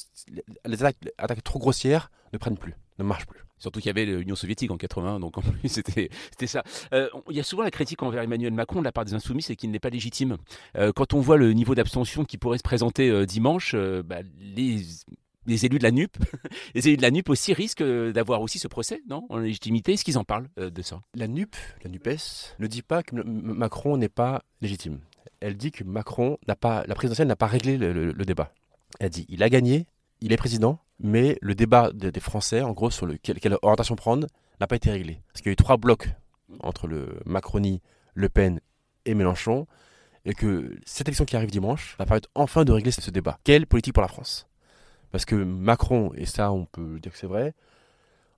les 0.65 0.83
attaques, 0.83 0.97
les 1.03 1.13
attaques 1.19 1.45
trop 1.45 1.59
grossières 1.59 2.11
ne 2.33 2.39
prennent 2.39 2.59
plus, 2.59 2.75
ne 2.99 3.05
marchent 3.05 3.27
plus. 3.27 3.41
Surtout 3.59 3.81
qu'il 3.81 3.89
y 3.89 3.91
avait 3.91 4.07
l'Union 4.07 4.37
soviétique 4.37 4.71
en 4.71 4.77
81, 4.77 5.19
donc 5.21 5.37
en 5.39 5.41
plus 5.43 5.69
c'était 5.69 6.11
ça. 6.47 6.63
Euh, 6.93 7.09
il 7.29 7.37
y 7.37 7.41
a 7.41 7.43
souvent 7.43 7.63
la 7.65 7.71
critique 7.73 8.03
envers 8.03 8.23
Emmanuel 8.23 8.53
Macron 8.53 8.79
de 8.81 8.85
la 8.85 8.93
part 8.93 9.05
des 9.05 9.15
insoumis, 9.15 9.43
c'est 9.43 9.57
qu'il 9.57 9.71
n'est 9.73 9.81
pas 9.81 9.91
légitime. 9.91 10.37
Euh, 10.77 10.93
quand 10.93 11.13
on 11.15 11.21
voit 11.21 11.37
le 11.37 11.53
niveau 11.53 11.75
d'abstention 11.75 12.25
qui 12.25 12.39
pourrait 12.39 12.59
se 12.59 12.63
présenter 12.63 13.11
euh, 13.11 13.27
dimanche, 13.27 13.75
bah, 14.05 14.19
les 14.39 14.83
les 15.47 15.65
élus 15.65 15.79
de 15.79 15.83
la 15.85 15.91
NUP, 15.93 16.15
les 16.75 16.89
élus 16.89 16.99
de 16.99 17.03
la 17.03 17.11
NUP 17.11 17.29
aussi 17.31 17.55
risquent 17.55 17.83
d'avoir 17.83 18.43
aussi 18.43 18.59
ce 18.59 18.69
procès, 18.69 19.01
non, 19.09 19.25
en 19.31 19.39
légitimité. 19.39 19.95
Est-ce 19.95 20.05
qu'ils 20.05 20.19
en 20.19 20.25
parlent 20.25 20.49
euh, 20.59 20.69
de 20.71 20.83
ça? 20.83 21.01
La 21.15 21.27
NUP, 21.27 21.57
la 21.83 21.91
NUPES, 21.91 22.55
ne 22.59 22.67
dit 22.67 22.83
pas 22.83 23.03
que 23.03 23.15
Macron 23.17 23.97
n'est 23.97 24.11
pas 24.11 24.43
légitime. 24.61 25.01
Elle 25.41 25.57
dit 25.57 25.71
que 25.71 25.85
Macron 25.85 26.39
n'a 26.47 26.57
pas, 26.57 26.85
la 26.87 26.95
présidentielle 26.95 27.29
n'a 27.29 27.37
pas 27.37 27.47
réglé 27.47 27.77
le, 27.77 28.13
débat. 28.25 28.53
Elle 29.01 29.11
dit, 29.11 29.27
il 29.29 29.43
a 29.43 29.49
gagné, 29.49 29.87
il 30.21 30.33
est 30.33 30.37
président, 30.37 30.81
mais 30.99 31.39
le 31.41 31.55
débat 31.55 31.93
des, 31.93 32.21
Français, 32.21 32.63
en 32.63 32.73
gros, 32.73 32.91
sur 32.91 33.07
le, 33.07 33.17
quelle, 33.17 33.59
orientation 33.63 33.97
prendre, 33.97 34.27
n'a 34.61 34.67
pas 34.67 34.77
été 34.77 34.91
réglé. 34.91 35.21
Parce 35.29 35.41
qu'il 35.41 35.51
y 35.51 35.51
a 35.51 35.53
eu 35.53 35.57
trois 35.57 35.77
blocs 35.77 36.09
entre 36.61 36.87
le 36.89 37.21
Macronie, 37.25 37.81
Le 38.15 38.29
Pen 38.29 38.61
et 39.05 39.15
Mélenchon, 39.15 39.67
et 40.25 40.35
que 40.35 40.77
cette 40.85 41.09
élection 41.09 41.25
qui 41.25 41.37
arrive 41.37 41.51
dimanche 41.51 41.97
va 41.99 42.05
permettre 42.05 42.29
enfin 42.35 42.65
de 42.65 42.73
régler 42.73 42.91
ce, 42.91 43.11
débat. 43.11 43.39
Quelle 43.45 43.67
politique 43.67 43.95
pour 43.95 44.03
la 44.03 44.09
France? 44.09 44.49
Parce 45.13 45.25
que 45.25 45.37
Macron, 45.37 46.13
et 46.17 46.27
ça 46.27 46.53
on 46.53 46.67
peut 46.67 46.99
dire 47.01 47.13
que 47.13 47.19
c'est 47.19 47.27
vrai, 47.27 47.55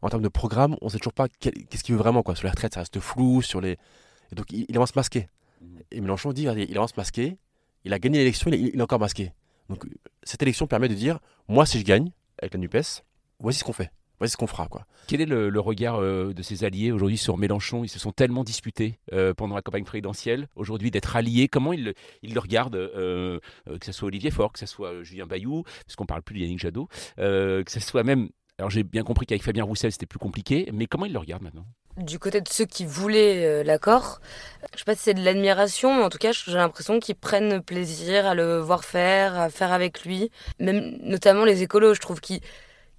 en 0.02 0.08
termes 0.08 0.22
de 0.22 0.28
programme, 0.28 0.76
on 0.80 0.86
ne 0.86 0.90
sait 0.90 0.98
toujours 0.98 1.12
pas 1.12 1.28
qu'est-ce 1.28 1.84
qu'il 1.84 1.94
veut 1.94 2.00
vraiment. 2.00 2.22
Quoi. 2.22 2.34
Sur 2.34 2.44
les 2.44 2.50
retraites, 2.50 2.74
ça 2.74 2.80
reste 2.80 3.00
flou. 3.00 3.42
Sur 3.42 3.60
les... 3.60 3.76
Donc, 4.32 4.50
il, 4.52 4.64
il 4.68 4.76
avance 4.76 4.94
masqué. 4.96 5.28
Et 5.90 6.00
Mélenchon 6.00 6.32
dit 6.32 6.42
regardez, 6.48 6.66
il 6.70 6.76
avance 6.76 6.96
masqué. 6.96 7.36
Il 7.84 7.92
a 7.92 7.98
gagné 7.98 8.18
l'élection, 8.18 8.50
il, 8.52 8.68
est- 8.68 8.80
encore 8.82 9.00
masqué. 9.00 9.32
Donc, 9.68 9.84
cette 10.22 10.42
élection 10.42 10.66
permet 10.66 10.88
de 10.88 10.94
dire 10.94 11.18
moi, 11.48 11.66
si 11.66 11.78
je 11.78 11.84
gagne 11.84 12.10
avec 12.40 12.54
la 12.54 12.60
NUPES, 12.60 13.04
voici 13.38 13.58
ce 13.60 13.64
qu'on 13.64 13.72
fait. 13.72 13.90
Voici 14.18 14.32
ce 14.32 14.36
qu'on 14.36 14.46
fera. 14.46 14.68
Quoi. 14.68 14.84
Quel 15.06 15.22
est 15.22 15.26
le, 15.26 15.48
regard 15.60 15.96
euh, 15.96 16.34
de 16.34 16.42
ses 16.42 16.64
alliés 16.64 16.92
aujourd'hui 16.92 17.16
sur 17.16 17.38
Mélenchon? 17.38 17.84
Ils 17.84 17.88
se 17.88 17.98
sont 17.98 18.12
tellement 18.12 18.44
disputés 18.44 18.98
euh, 19.14 19.32
pendant 19.32 19.54
la 19.54 19.62
campagne 19.62 19.84
présidentielle. 19.84 20.46
Aujourd'hui, 20.56 20.90
d'être 20.90 21.16
alliés, 21.16 21.48
comment 21.48 21.72
ils, 21.72 21.84
le- 21.84 21.94
ils 22.22 22.38
regardent 22.38 22.76
euh, 22.76 23.38
Que 23.66 23.86
ce 23.86 23.92
soit 23.92 24.08
Olivier 24.08 24.30
Faure, 24.30 24.52
que 24.52 24.58
ce 24.58 24.66
soit 24.66 25.02
Julien 25.04 25.24
Bayou, 25.26 25.62
parce 25.86 25.96
qu'on 25.96 26.04
parle 26.04 26.20
plus 26.22 26.34
de 26.34 26.40
Yannick 26.40 26.58
Jadot, 26.58 26.88
que 27.16 27.64
ce 27.66 27.80
soit 27.80 28.02
même. 28.02 28.28
Alors 28.58 28.68
j'ai 28.68 28.82
bien 28.82 29.04
compris 29.04 29.24
qu'avec 29.24 29.42
Fabien 29.42 29.64
Roussel 29.64 29.90
c'était 29.90 30.04
plus 30.04 30.18
compliqué, 30.18 30.68
mais 30.74 30.84
comment 30.86 31.06
ils 31.06 31.14
le 31.14 31.18
regardent 31.18 31.44
maintenant? 31.44 31.64
Du 32.00 32.18
côté 32.18 32.40
de 32.40 32.48
ceux 32.48 32.64
qui 32.64 32.86
voulaient 32.86 33.44
euh, 33.44 33.62
l'accord, 33.62 34.22
je 34.72 34.78
sais 34.78 34.84
pas 34.84 34.94
si 34.94 35.02
c'est 35.02 35.14
de 35.14 35.22
l'admiration, 35.22 35.94
mais 35.94 36.02
en 36.02 36.08
tout 36.08 36.16
cas, 36.16 36.32
j'ai 36.32 36.54
l'impression 36.54 36.98
qu'ils 36.98 37.14
prennent 37.14 37.60
plaisir 37.62 38.26
à 38.26 38.34
le 38.34 38.58
voir 38.58 38.84
faire, 38.84 39.38
à 39.38 39.50
faire 39.50 39.70
avec 39.70 40.04
lui. 40.06 40.30
Même 40.58 40.96
notamment 41.02 41.44
les 41.44 41.62
écolos, 41.62 41.92
je 41.92 42.00
trouve 42.00 42.20
qu'ils 42.22 42.40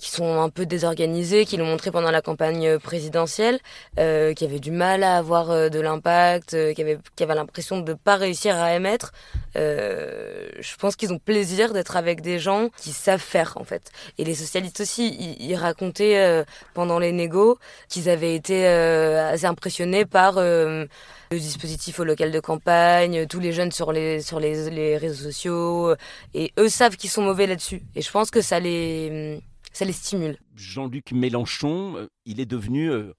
qui 0.02 0.10
sont 0.10 0.42
un 0.42 0.50
peu 0.50 0.66
désorganisés, 0.66 1.46
qui 1.46 1.58
l'ont 1.58 1.68
montré 1.68 1.92
pendant 1.92 2.10
la 2.10 2.24
campagne 2.24 2.80
présidentielle, 2.80 3.60
euh, 4.00 4.34
qui 4.34 4.44
avaient 4.46 4.60
du 4.60 4.72
mal 4.72 5.04
à 5.04 5.16
avoir 5.18 5.52
euh, 5.52 5.70
de 5.70 5.80
l'impact, 5.80 6.56
euh, 6.56 6.74
qui 6.74 6.82
avaient, 6.82 6.98
qui 7.16 7.22
avaient 7.22 7.36
l'impression 7.36 7.80
de 7.80 7.92
ne 7.92 7.96
pas 7.96 8.16
réussir 8.16 8.56
à 8.56 8.74
émettre. 8.74 9.14
Euh, 9.56 10.50
je 10.60 10.76
pense 10.76 10.96
qu'ils 10.96 11.14
ont 11.14 11.20
plaisir 11.20 11.72
d'être 11.72 11.96
avec 11.98 12.22
des 12.22 12.40
gens 12.40 12.70
qui 12.78 12.94
savent 12.94 13.22
faire, 13.22 13.54
en 13.58 13.64
fait. 13.64 13.92
Et 14.18 14.24
les 14.24 14.34
socialistes 14.34 14.82
aussi, 14.82 15.16
ils, 15.20 15.52
ils 15.52 15.56
racontaient 15.56 16.18
euh, 16.18 16.44
pendant 16.74 16.98
les 16.98 17.12
négos 17.12 17.60
qu'ils 17.88 18.10
avaient 18.10 18.34
été 18.34 18.66
assez 18.66 19.46
impressionnés 19.46 20.06
par 20.06 20.42
le 20.42 20.88
dispositif 21.30 22.00
au 22.00 22.04
local 22.04 22.32
de 22.32 22.40
campagne, 22.40 23.28
tous 23.28 23.40
les 23.40 23.54
jeunes 23.54 23.72
sur 23.72 23.92
les 23.92 24.20
sur 24.22 24.40
les, 24.40 24.70
les 24.72 24.98
réseaux 24.98 25.26
sociaux, 25.32 25.96
et 26.34 26.52
eux 26.58 26.70
savent 26.70 26.98
qu'ils 26.98 27.10
sont 27.12 27.22
mauvais 27.22 27.46
là-dessus. 27.48 27.84
Et 27.96 28.02
je 28.02 28.12
pense 28.12 28.32
que 28.32 28.42
ça 28.42 28.60
les 28.60 29.40
ça 29.72 29.86
les 29.86 29.94
stimule. 29.94 30.38
Jean-Luc 30.56 31.12
Mélenchon, 31.12 31.98
euh, 31.98 32.08
il 32.26 32.40
est 32.40 32.46
devenu, 32.46 32.90
euh, 32.90 33.14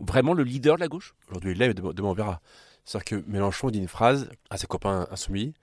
Vraiment 0.00 0.34
le 0.34 0.42
leader 0.42 0.76
de 0.76 0.80
la 0.80 0.88
gauche? 0.88 1.14
Aujourd'hui, 1.28 1.52
il 1.52 1.58
l'est, 1.58 1.68
mais 1.68 1.74
demain, 1.74 1.92
demain, 1.92 2.08
on 2.08 2.14
verra. 2.14 2.40
C'est-à-dire 2.84 3.04
que 3.04 3.30
Mélenchon 3.30 3.70
dit 3.70 3.78
une 3.78 3.88
phrase 3.88 4.28
à 4.50 4.56
ses 4.56 4.66
copains 4.66 5.06
insoumis. 5.10 5.54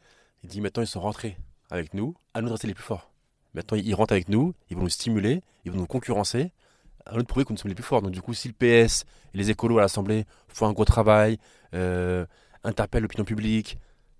Il 0.43 0.49
dit 0.49 0.61
maintenant, 0.61 0.83
ils 0.83 0.87
sont 0.87 1.01
rentrés 1.01 1.37
avec 1.69 1.93
nous, 1.93 2.15
à 2.33 2.41
nous 2.41 2.47
de 2.47 2.53
rester 2.53 2.67
les 2.67 2.73
plus 2.73 2.83
forts. 2.83 3.11
Maintenant, 3.53 3.77
ils 3.77 3.93
rentrent 3.93 4.13
avec 4.13 4.29
nous, 4.29 4.53
ils 4.69 4.77
vont 4.77 4.83
nous 4.83 4.89
stimuler, 4.89 5.41
ils 5.65 5.71
vont 5.71 5.77
nous 5.77 5.87
concurrencer, 5.87 6.51
à 7.05 7.13
nous 7.13 7.21
de 7.21 7.27
prouver 7.27 7.45
que 7.45 7.51
nous 7.51 7.57
sommes 7.57 7.69
les 7.69 7.75
plus 7.75 7.83
forts. 7.83 8.01
Donc, 8.01 8.11
du 8.11 8.21
coup, 8.21 8.33
si 8.33 8.47
le 8.47 8.53
PS 8.53 9.03
et 9.33 9.37
les 9.37 9.49
écolos 9.49 9.79
à 9.79 9.81
l'Assemblée 9.81 10.25
font 10.47 10.67
un 10.67 10.73
gros 10.73 10.85
travail, 10.85 11.37
euh, 11.73 12.25
interpellent 12.63 13.03
l'opinion 13.03 13.25
publique, 13.25 13.77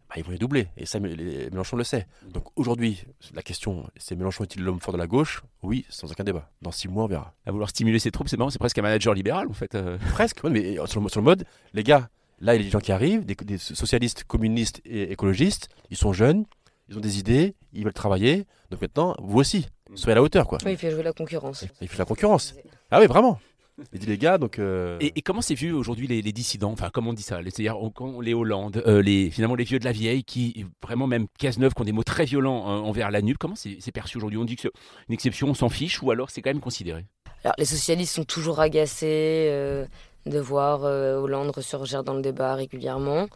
bah, 0.09 0.15
ils 0.17 0.23
vont 0.23 0.31
les 0.31 0.37
doubler. 0.37 0.67
Et 0.75 0.85
ça, 0.85 0.99
Mélenchon 0.99 1.77
le 1.77 1.83
sait. 1.83 2.07
Donc, 2.33 2.45
aujourd'hui, 2.55 3.03
la 3.33 3.41
question, 3.43 3.87
c'est 3.97 4.15
Mélenchon 4.15 4.43
est-il 4.43 4.63
l'homme 4.63 4.79
fort 4.79 4.93
de 4.93 4.97
la 4.97 5.07
gauche? 5.07 5.43
Oui, 5.61 5.85
sans 5.89 6.11
aucun 6.11 6.23
débat. 6.23 6.49
Dans 6.61 6.71
six 6.71 6.87
mois, 6.87 7.03
on 7.03 7.07
verra. 7.07 7.33
À 7.45 7.51
vouloir 7.51 7.69
stimuler 7.69 7.99
ses 7.99 8.11
troupes, 8.11 8.27
c'est 8.27 8.37
marrant, 8.37 8.49
c'est 8.49 8.59
presque 8.59 8.77
un 8.79 8.81
manager 8.81 9.13
libéral 9.13 9.47
en 9.47 9.53
fait. 9.53 9.75
euh. 9.75 9.97
Presque, 10.13 10.43
ouais, 10.43 10.49
mais 10.49 10.75
sur 10.87 10.99
le, 11.01 11.09
sur 11.09 11.21
le 11.21 11.25
mode, 11.25 11.45
les 11.73 11.83
gars, 11.83 12.09
là, 12.39 12.55
il 12.55 12.57
y 12.57 12.61
a 12.61 12.63
des 12.65 12.71
gens 12.71 12.79
qui 12.79 12.91
arrivent, 12.91 13.25
des, 13.25 13.35
des 13.35 13.57
socialistes, 13.57 14.23
communistes 14.23 14.81
et 14.85 15.11
écologistes, 15.11 15.69
ils 15.91 15.97
sont 15.97 16.11
jeunes, 16.13 16.45
ils 16.89 16.97
ont 16.97 17.01
des 17.01 17.19
idées, 17.19 17.55
ils 17.73 17.83
veulent 17.83 17.93
travailler. 17.93 18.45
Donc 18.71 18.81
maintenant, 18.81 19.15
vous 19.21 19.37
aussi, 19.39 19.67
soyez 19.93 20.13
à 20.13 20.15
la 20.15 20.23
hauteur, 20.23 20.47
quoi. 20.47 20.57
Oui, 20.65 20.71
il 20.71 20.77
fait 20.77 20.89
jouer 20.91 21.03
la 21.03 21.13
concurrence. 21.13 21.65
Il 21.81 21.87
fait 21.87 21.99
la 21.99 22.05
concurrence. 22.05 22.55
Ah 22.89 22.99
oui, 22.99 23.05
vraiment. 23.05 23.39
Il 23.93 24.00
dit 24.00 24.07
les 24.07 24.17
gars, 24.17 24.38
donc. 24.38 24.59
euh, 24.59 24.98
Et, 25.00 25.13
et 25.15 25.21
comment 25.21 25.41
c'est 25.41 25.55
vu 25.55 25.71
aujourd'hui 25.71 26.07
les, 26.07 26.21
les 26.21 26.31
dissidents? 26.31 26.71
Enfin, 26.71 26.89
comment 26.93 27.12
on 27.12 27.13
dit 27.13 27.24
ça? 27.24 27.39
C'est-à-dire 27.43 27.77
les 28.21 28.33
Hollande, 28.33 28.83
euh, 28.86 29.01
les, 29.01 29.29
finalement 29.31 29.55
les 29.55 29.63
vieux 29.63 29.79
de 29.79 29.86
la 29.86 29.91
vieille, 29.91 30.24
qui 30.24 30.65
vraiment 30.83 31.07
même 31.07 31.27
Cazeneuve, 31.38 31.74
qui 31.74 31.81
ont 31.81 31.86
des 31.86 31.91
mots 31.91 32.03
très 32.03 32.25
violents 32.25 32.69
euh, 32.69 32.79
envers 32.81 33.12
la 33.12 33.21
NUP. 33.21 33.38
Comment 33.38 33.55
c'est 33.55 33.77
c'est 33.79 33.91
perçu 33.91 34.17
aujourd'hui? 34.17 34.38
On 34.39 34.45
dit 34.45 34.55
que 34.55 34.63
c'est 34.63 34.71
une 35.07 35.13
exception, 35.13 35.48
on 35.50 35.53
s'en 35.53 35.69
fiche, 35.69 36.01
ou 36.01 36.12
alors 36.12 36.29
c'est 36.29 36.41
quand 36.41 36.50
même 36.51 36.59
considéré? 36.62 37.05
Alors, 37.43 37.55
les 37.57 37.65
socialistes 37.65 38.13
sont 38.15 38.25
toujours 38.25 38.59
agacés 38.59 39.48
euh, 39.50 39.86
de 40.25 40.39
voir 40.39 40.83
euh, 40.83 41.15
Hollande 41.17 41.51
ressurgir 41.51 42.03
dans 42.03 42.13
le 42.13 42.21
débat 42.21 42.55
régulièrement. 42.55 43.27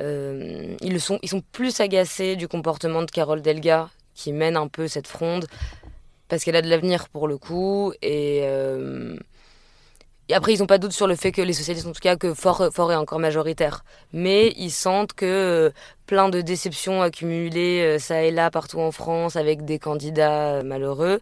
Euh, 0.00 0.76
ils, 0.82 0.92
le 0.92 0.98
sont, 0.98 1.18
ils 1.22 1.28
sont 1.30 1.42
plus 1.52 1.80
agacés 1.80 2.36
du 2.36 2.48
comportement 2.48 3.02
de 3.02 3.10
Carole 3.10 3.40
Delga, 3.40 3.88
qui 4.14 4.32
mène 4.32 4.56
un 4.58 4.68
peu 4.68 4.88
cette 4.88 5.06
fronde, 5.06 5.46
parce 6.28 6.44
qu'elle 6.44 6.56
a 6.56 6.62
de 6.62 6.68
l'avenir 6.68 7.08
pour 7.08 7.28
le 7.28 7.38
coup. 7.38 7.92
Et, 8.02 8.40
euh, 8.42 9.16
et 10.28 10.34
après, 10.34 10.54
ils 10.54 10.58
n'ont 10.60 10.66
pas 10.66 10.78
de 10.78 10.82
doute 10.82 10.92
sur 10.92 11.06
le 11.06 11.14
fait 11.14 11.32
que 11.32 11.42
les 11.42 11.52
socialistes, 11.52 11.86
en 11.86 11.92
tout 11.92 12.00
cas, 12.00 12.16
que 12.16 12.34
Fort, 12.34 12.70
Fort 12.72 12.92
est 12.92 12.96
encore 12.96 13.18
majoritaire. 13.18 13.84
Mais 14.12 14.52
ils 14.56 14.70
sentent 14.70 15.12
que 15.12 15.24
euh, 15.24 15.70
plein 16.06 16.28
de 16.28 16.40
déceptions 16.40 17.02
accumulées 17.02 17.82
euh, 17.82 17.98
ça 17.98 18.22
et 18.22 18.30
là 18.30 18.50
partout 18.50 18.80
en 18.80 18.90
France 18.90 19.36
avec 19.36 19.64
des 19.64 19.78
candidats 19.78 20.56
euh, 20.56 20.62
malheureux 20.62 21.20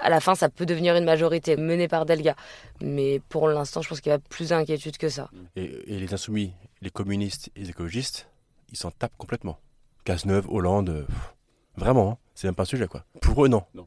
à 0.00 0.10
la 0.10 0.20
fin, 0.20 0.34
ça 0.34 0.48
peut 0.48 0.66
devenir 0.66 0.96
une 0.96 1.04
majorité 1.04 1.56
menée 1.56 1.86
par 1.86 2.04
Delga. 2.04 2.34
Mais 2.80 3.20
pour 3.28 3.48
l'instant, 3.48 3.80
je 3.80 3.88
pense 3.88 4.00
qu'il 4.00 4.10
y 4.10 4.12
a 4.12 4.18
plus 4.18 4.48
d'inquiétude 4.48 4.96
que 4.96 5.08
ça. 5.08 5.30
et, 5.54 5.64
et 5.86 5.98
les 6.00 6.12
insoumis, 6.12 6.52
les 6.82 6.90
communistes 6.90 7.50
et 7.54 7.60
les 7.60 7.70
écologistes, 7.70 8.28
ils 8.72 8.76
s'en 8.76 8.90
tapent 8.90 9.16
complètement. 9.16 9.58
Cazeneuve, 10.04 10.46
Hollande, 10.50 11.06
pff, 11.06 11.34
vraiment, 11.76 12.10
hein, 12.10 12.18
c'est 12.34 12.48
même 12.48 12.56
pas 12.56 12.64
un 12.64 12.66
sujet, 12.66 12.88
quoi. 12.88 13.04
Pour 13.20 13.44
eux, 13.44 13.48
non. 13.48 13.62
Non. 13.74 13.86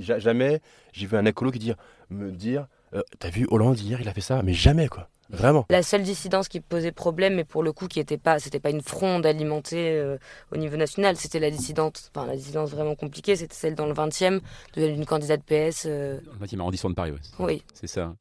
Jamais 0.00 0.60
j'ai 0.92 1.06
vu 1.06 1.16
un 1.16 1.24
écolo 1.24 1.50
qui 1.50 1.58
dire, 1.58 1.76
me 2.10 2.30
dire 2.30 2.66
euh, 2.94 3.02
T'as 3.18 3.30
vu 3.30 3.46
Hollande 3.50 3.78
hier, 3.78 4.00
il 4.00 4.08
a 4.08 4.14
fait 4.14 4.20
ça 4.20 4.42
Mais 4.42 4.52
jamais, 4.54 4.88
quoi. 4.88 5.08
Vraiment. 5.30 5.66
La 5.68 5.82
seule 5.82 6.04
dissidence 6.04 6.48
qui 6.48 6.60
posait 6.60 6.90
problème, 6.90 7.34
mais 7.34 7.44
pour 7.44 7.62
le 7.62 7.70
coup 7.72 7.86
qui 7.86 8.00
était 8.00 8.16
pas, 8.16 8.38
c'était 8.38 8.60
pas 8.60 8.70
une 8.70 8.80
fronde 8.80 9.26
alimentée 9.26 9.90
euh, 9.90 10.16
au 10.52 10.56
niveau 10.56 10.78
national, 10.78 11.18
c'était 11.18 11.38
la 11.38 11.50
dissidence, 11.50 12.10
enfin 12.16 12.26
la 12.26 12.34
dissidence 12.34 12.70
vraiment 12.70 12.94
compliquée, 12.94 13.36
c'était 13.36 13.54
celle 13.54 13.74
dans 13.74 13.84
le 13.84 13.92
20e 13.92 14.40
d'une 14.74 15.04
candidate 15.04 15.42
PS. 15.42 15.84
euh, 15.84 16.18
Dans 16.22 16.32
le 16.40 16.46
20e 16.46 16.60
arrondissement 16.60 16.88
de 16.88 16.94
Paris, 16.94 17.10
ouais. 17.10 17.18
oui. 17.40 17.62
C'est 17.74 17.88
ça. 17.88 18.14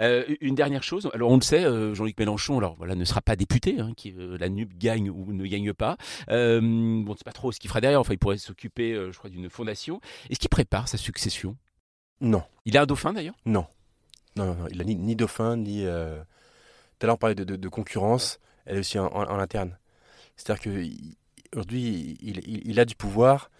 Euh, 0.00 0.24
une 0.40 0.54
dernière 0.54 0.84
chose, 0.84 1.10
alors 1.14 1.32
on 1.32 1.34
le 1.34 1.42
sait, 1.42 1.64
euh, 1.64 1.94
Jean-Luc 1.94 2.16
Mélenchon, 2.16 2.58
alors 2.58 2.76
voilà, 2.76 2.94
ne 2.94 3.04
sera 3.04 3.22
pas 3.22 3.34
député, 3.34 3.80
hein, 3.80 3.90
qui, 3.96 4.14
euh, 4.16 4.36
la 4.38 4.48
NUP 4.48 4.78
gagne 4.78 5.10
ou 5.10 5.32
ne 5.32 5.44
gagne 5.46 5.72
pas. 5.72 5.96
Euh, 6.30 6.60
bon, 6.60 6.68
on 7.08 7.12
ne 7.12 7.16
sait 7.16 7.24
pas 7.24 7.32
trop 7.32 7.50
ce 7.50 7.58
qu'il 7.58 7.70
fera 7.70 7.80
derrière. 7.80 7.98
Enfin, 7.98 8.12
il 8.14 8.18
pourrait 8.18 8.38
s'occuper, 8.38 8.92
euh, 8.92 9.10
je 9.10 9.18
crois, 9.18 9.30
d'une 9.30 9.50
fondation. 9.50 10.00
Est-ce 10.30 10.38
qu'il 10.38 10.48
prépare 10.48 10.86
sa 10.86 10.96
succession? 10.96 11.56
Non. 12.20 12.44
Il 12.66 12.76
a 12.78 12.82
un 12.82 12.86
dauphin 12.86 13.12
d'ailleurs? 13.12 13.34
Non. 13.46 13.66
Non, 14.36 14.46
non, 14.46 14.56
il 14.70 14.80
a 14.80 14.84
ni, 14.84 15.14
dauphin, 15.16 15.56
ni. 15.56 15.84
euh, 15.84 16.20
Tout 16.98 17.04
à 17.04 17.06
l'heure, 17.06 17.14
on 17.16 17.18
parlait 17.18 17.34
de, 17.34 17.44
de- 17.44 17.56
de 17.56 17.68
concurrence, 17.68 18.38
elle 18.66 18.76
est 18.76 18.80
aussi 18.80 18.98
en, 18.98 19.10
interne. 19.38 19.76
C'est-à-dire 20.36 20.62
qu'aujourd'hui, 21.52 22.16
il, 22.22 22.68
il- 22.70 22.80
a 22.80 22.84
du 22.84 22.94
pouvoir 22.94 23.50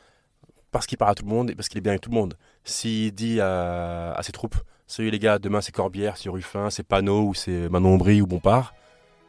parce 0.70 0.86
qu'il 0.86 0.96
parle 0.96 1.10
à 1.12 1.14
tout 1.14 1.24
le 1.24 1.28
monde 1.30 1.50
et 1.50 1.54
parce 1.54 1.68
qu'il 1.68 1.78
est 1.78 1.82
bien 1.82 1.92
avec 1.92 2.00
tout 2.00 2.10
le 2.10 2.16
monde. 2.16 2.34
S'il 2.64 3.12
dit 3.12 3.40
à, 3.40 4.18
ses 4.22 4.32
troupes, 4.32 4.56
salut 4.86 5.10
les 5.10 5.18
gars, 5.18 5.38
demain 5.38 5.60
c'est 5.60 5.72
Corbière, 5.72 6.16
c'est 6.16 6.30
Ruffin, 6.30 6.70
c'est 6.70 6.82
Panot, 6.82 7.28
ou 7.28 7.34
c'est 7.34 7.68
Manon 7.68 7.94
Aubry 7.96 8.22
ou 8.22 8.26
Bompard, 8.26 8.72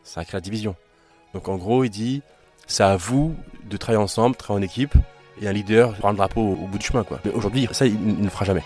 ça 0.03 0.23
crée 0.23 0.37
la 0.37 0.41
division. 0.41 0.75
Donc 1.33 1.49
en 1.49 1.57
gros, 1.57 1.83
il 1.83 1.89
dit, 1.89 2.21
c'est 2.67 2.83
à 2.83 2.95
vous 2.95 3.35
de 3.65 3.75
travailler 3.75 4.01
ensemble, 4.01 4.35
travailler 4.37 4.65
en 4.65 4.69
équipe, 4.69 4.93
et 5.41 5.47
un 5.47 5.51
leader 5.51 5.95
prend 5.97 6.11
le 6.11 6.17
drapeau 6.17 6.41
au, 6.41 6.53
au 6.53 6.67
bout 6.67 6.77
du 6.77 6.85
chemin. 6.85 7.03
quoi. 7.03 7.19
Mais 7.25 7.31
aujourd'hui, 7.31 7.67
ça, 7.71 7.85
il- 7.85 7.93
il 7.95 8.17
ne 8.19 8.23
le 8.23 8.29
fera 8.29 8.45
jamais. 8.45 8.63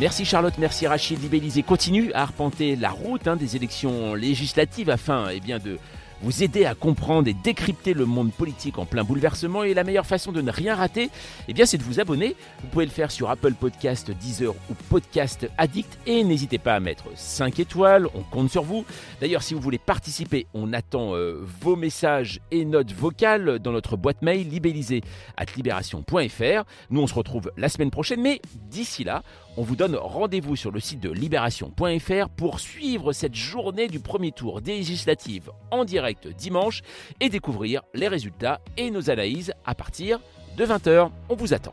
Merci 0.00 0.24
Charlotte, 0.24 0.54
merci 0.58 0.86
Rachid 0.86 1.22
Libellisé. 1.22 1.62
Continue 1.62 2.12
à 2.14 2.22
arpenter 2.22 2.76
la 2.76 2.90
route 2.90 3.28
hein, 3.28 3.36
des 3.36 3.56
élections 3.56 4.14
législatives 4.14 4.88
afin 4.88 5.26
eh 5.30 5.38
bien, 5.38 5.58
de 5.58 5.78
vous 6.22 6.42
aider 6.42 6.64
à 6.64 6.74
comprendre 6.74 7.28
et 7.28 7.34
décrypter 7.34 7.94
le 7.94 8.06
monde 8.06 8.32
politique 8.32 8.78
en 8.78 8.86
plein 8.86 9.02
bouleversement. 9.04 9.64
Et 9.64 9.74
la 9.74 9.84
meilleure 9.84 10.06
façon 10.06 10.32
de 10.32 10.40
ne 10.40 10.50
rien 10.50 10.76
rater, 10.76 11.10
eh 11.48 11.66
c'est 11.66 11.78
de 11.78 11.82
vous 11.82 12.00
abonner. 12.00 12.36
Vous 12.62 12.68
pouvez 12.68 12.84
le 12.84 12.90
faire 12.90 13.10
sur 13.10 13.28
Apple 13.28 13.54
Podcast, 13.54 14.10
Deezer 14.10 14.54
ou 14.70 14.74
Podcast 14.88 15.48
Addict. 15.58 15.98
Et 16.06 16.22
n'hésitez 16.24 16.58
pas 16.58 16.74
à 16.74 16.80
mettre 16.80 17.04
5 17.14 17.58
étoiles, 17.58 18.06
on 18.14 18.22
compte 18.22 18.50
sur 18.50 18.62
vous. 18.62 18.84
D'ailleurs, 19.20 19.42
si 19.42 19.54
vous 19.54 19.60
voulez 19.60 19.78
participer, 19.78 20.46
on 20.54 20.72
attend 20.72 21.14
euh, 21.16 21.44
vos 21.60 21.76
messages 21.76 22.40
et 22.50 22.64
notes 22.64 22.92
vocales 22.92 23.58
dans 23.58 23.72
notre 23.72 23.96
boîte 23.96 24.22
mail 24.22 24.48
libellisée 24.48 25.02
at 25.36 25.46
libération.fr. 25.56 26.64
Nous, 26.90 27.00
on 27.00 27.06
se 27.06 27.14
retrouve 27.14 27.50
la 27.56 27.68
semaine 27.68 27.90
prochaine, 27.90 28.22
mais 28.22 28.40
d'ici 28.70 29.02
là, 29.04 29.22
on 29.56 29.62
vous 29.62 29.76
donne 29.76 29.96
rendez-vous 29.96 30.56
sur 30.56 30.70
le 30.70 30.80
site 30.80 31.00
de 31.00 31.10
libération.fr 31.10 32.28
pour 32.30 32.60
suivre 32.60 33.12
cette 33.12 33.34
journée 33.34 33.88
du 33.88 34.00
premier 34.00 34.32
tour 34.32 34.60
des 34.60 34.76
législatives 34.76 35.50
en 35.70 35.84
direct 35.84 36.28
dimanche 36.28 36.82
et 37.20 37.28
découvrir 37.28 37.82
les 37.94 38.08
résultats 38.08 38.60
et 38.76 38.90
nos 38.90 39.10
analyses 39.10 39.52
à 39.64 39.74
partir 39.74 40.20
de 40.56 40.64
20h. 40.64 41.10
On 41.28 41.34
vous 41.34 41.54
attend. 41.54 41.72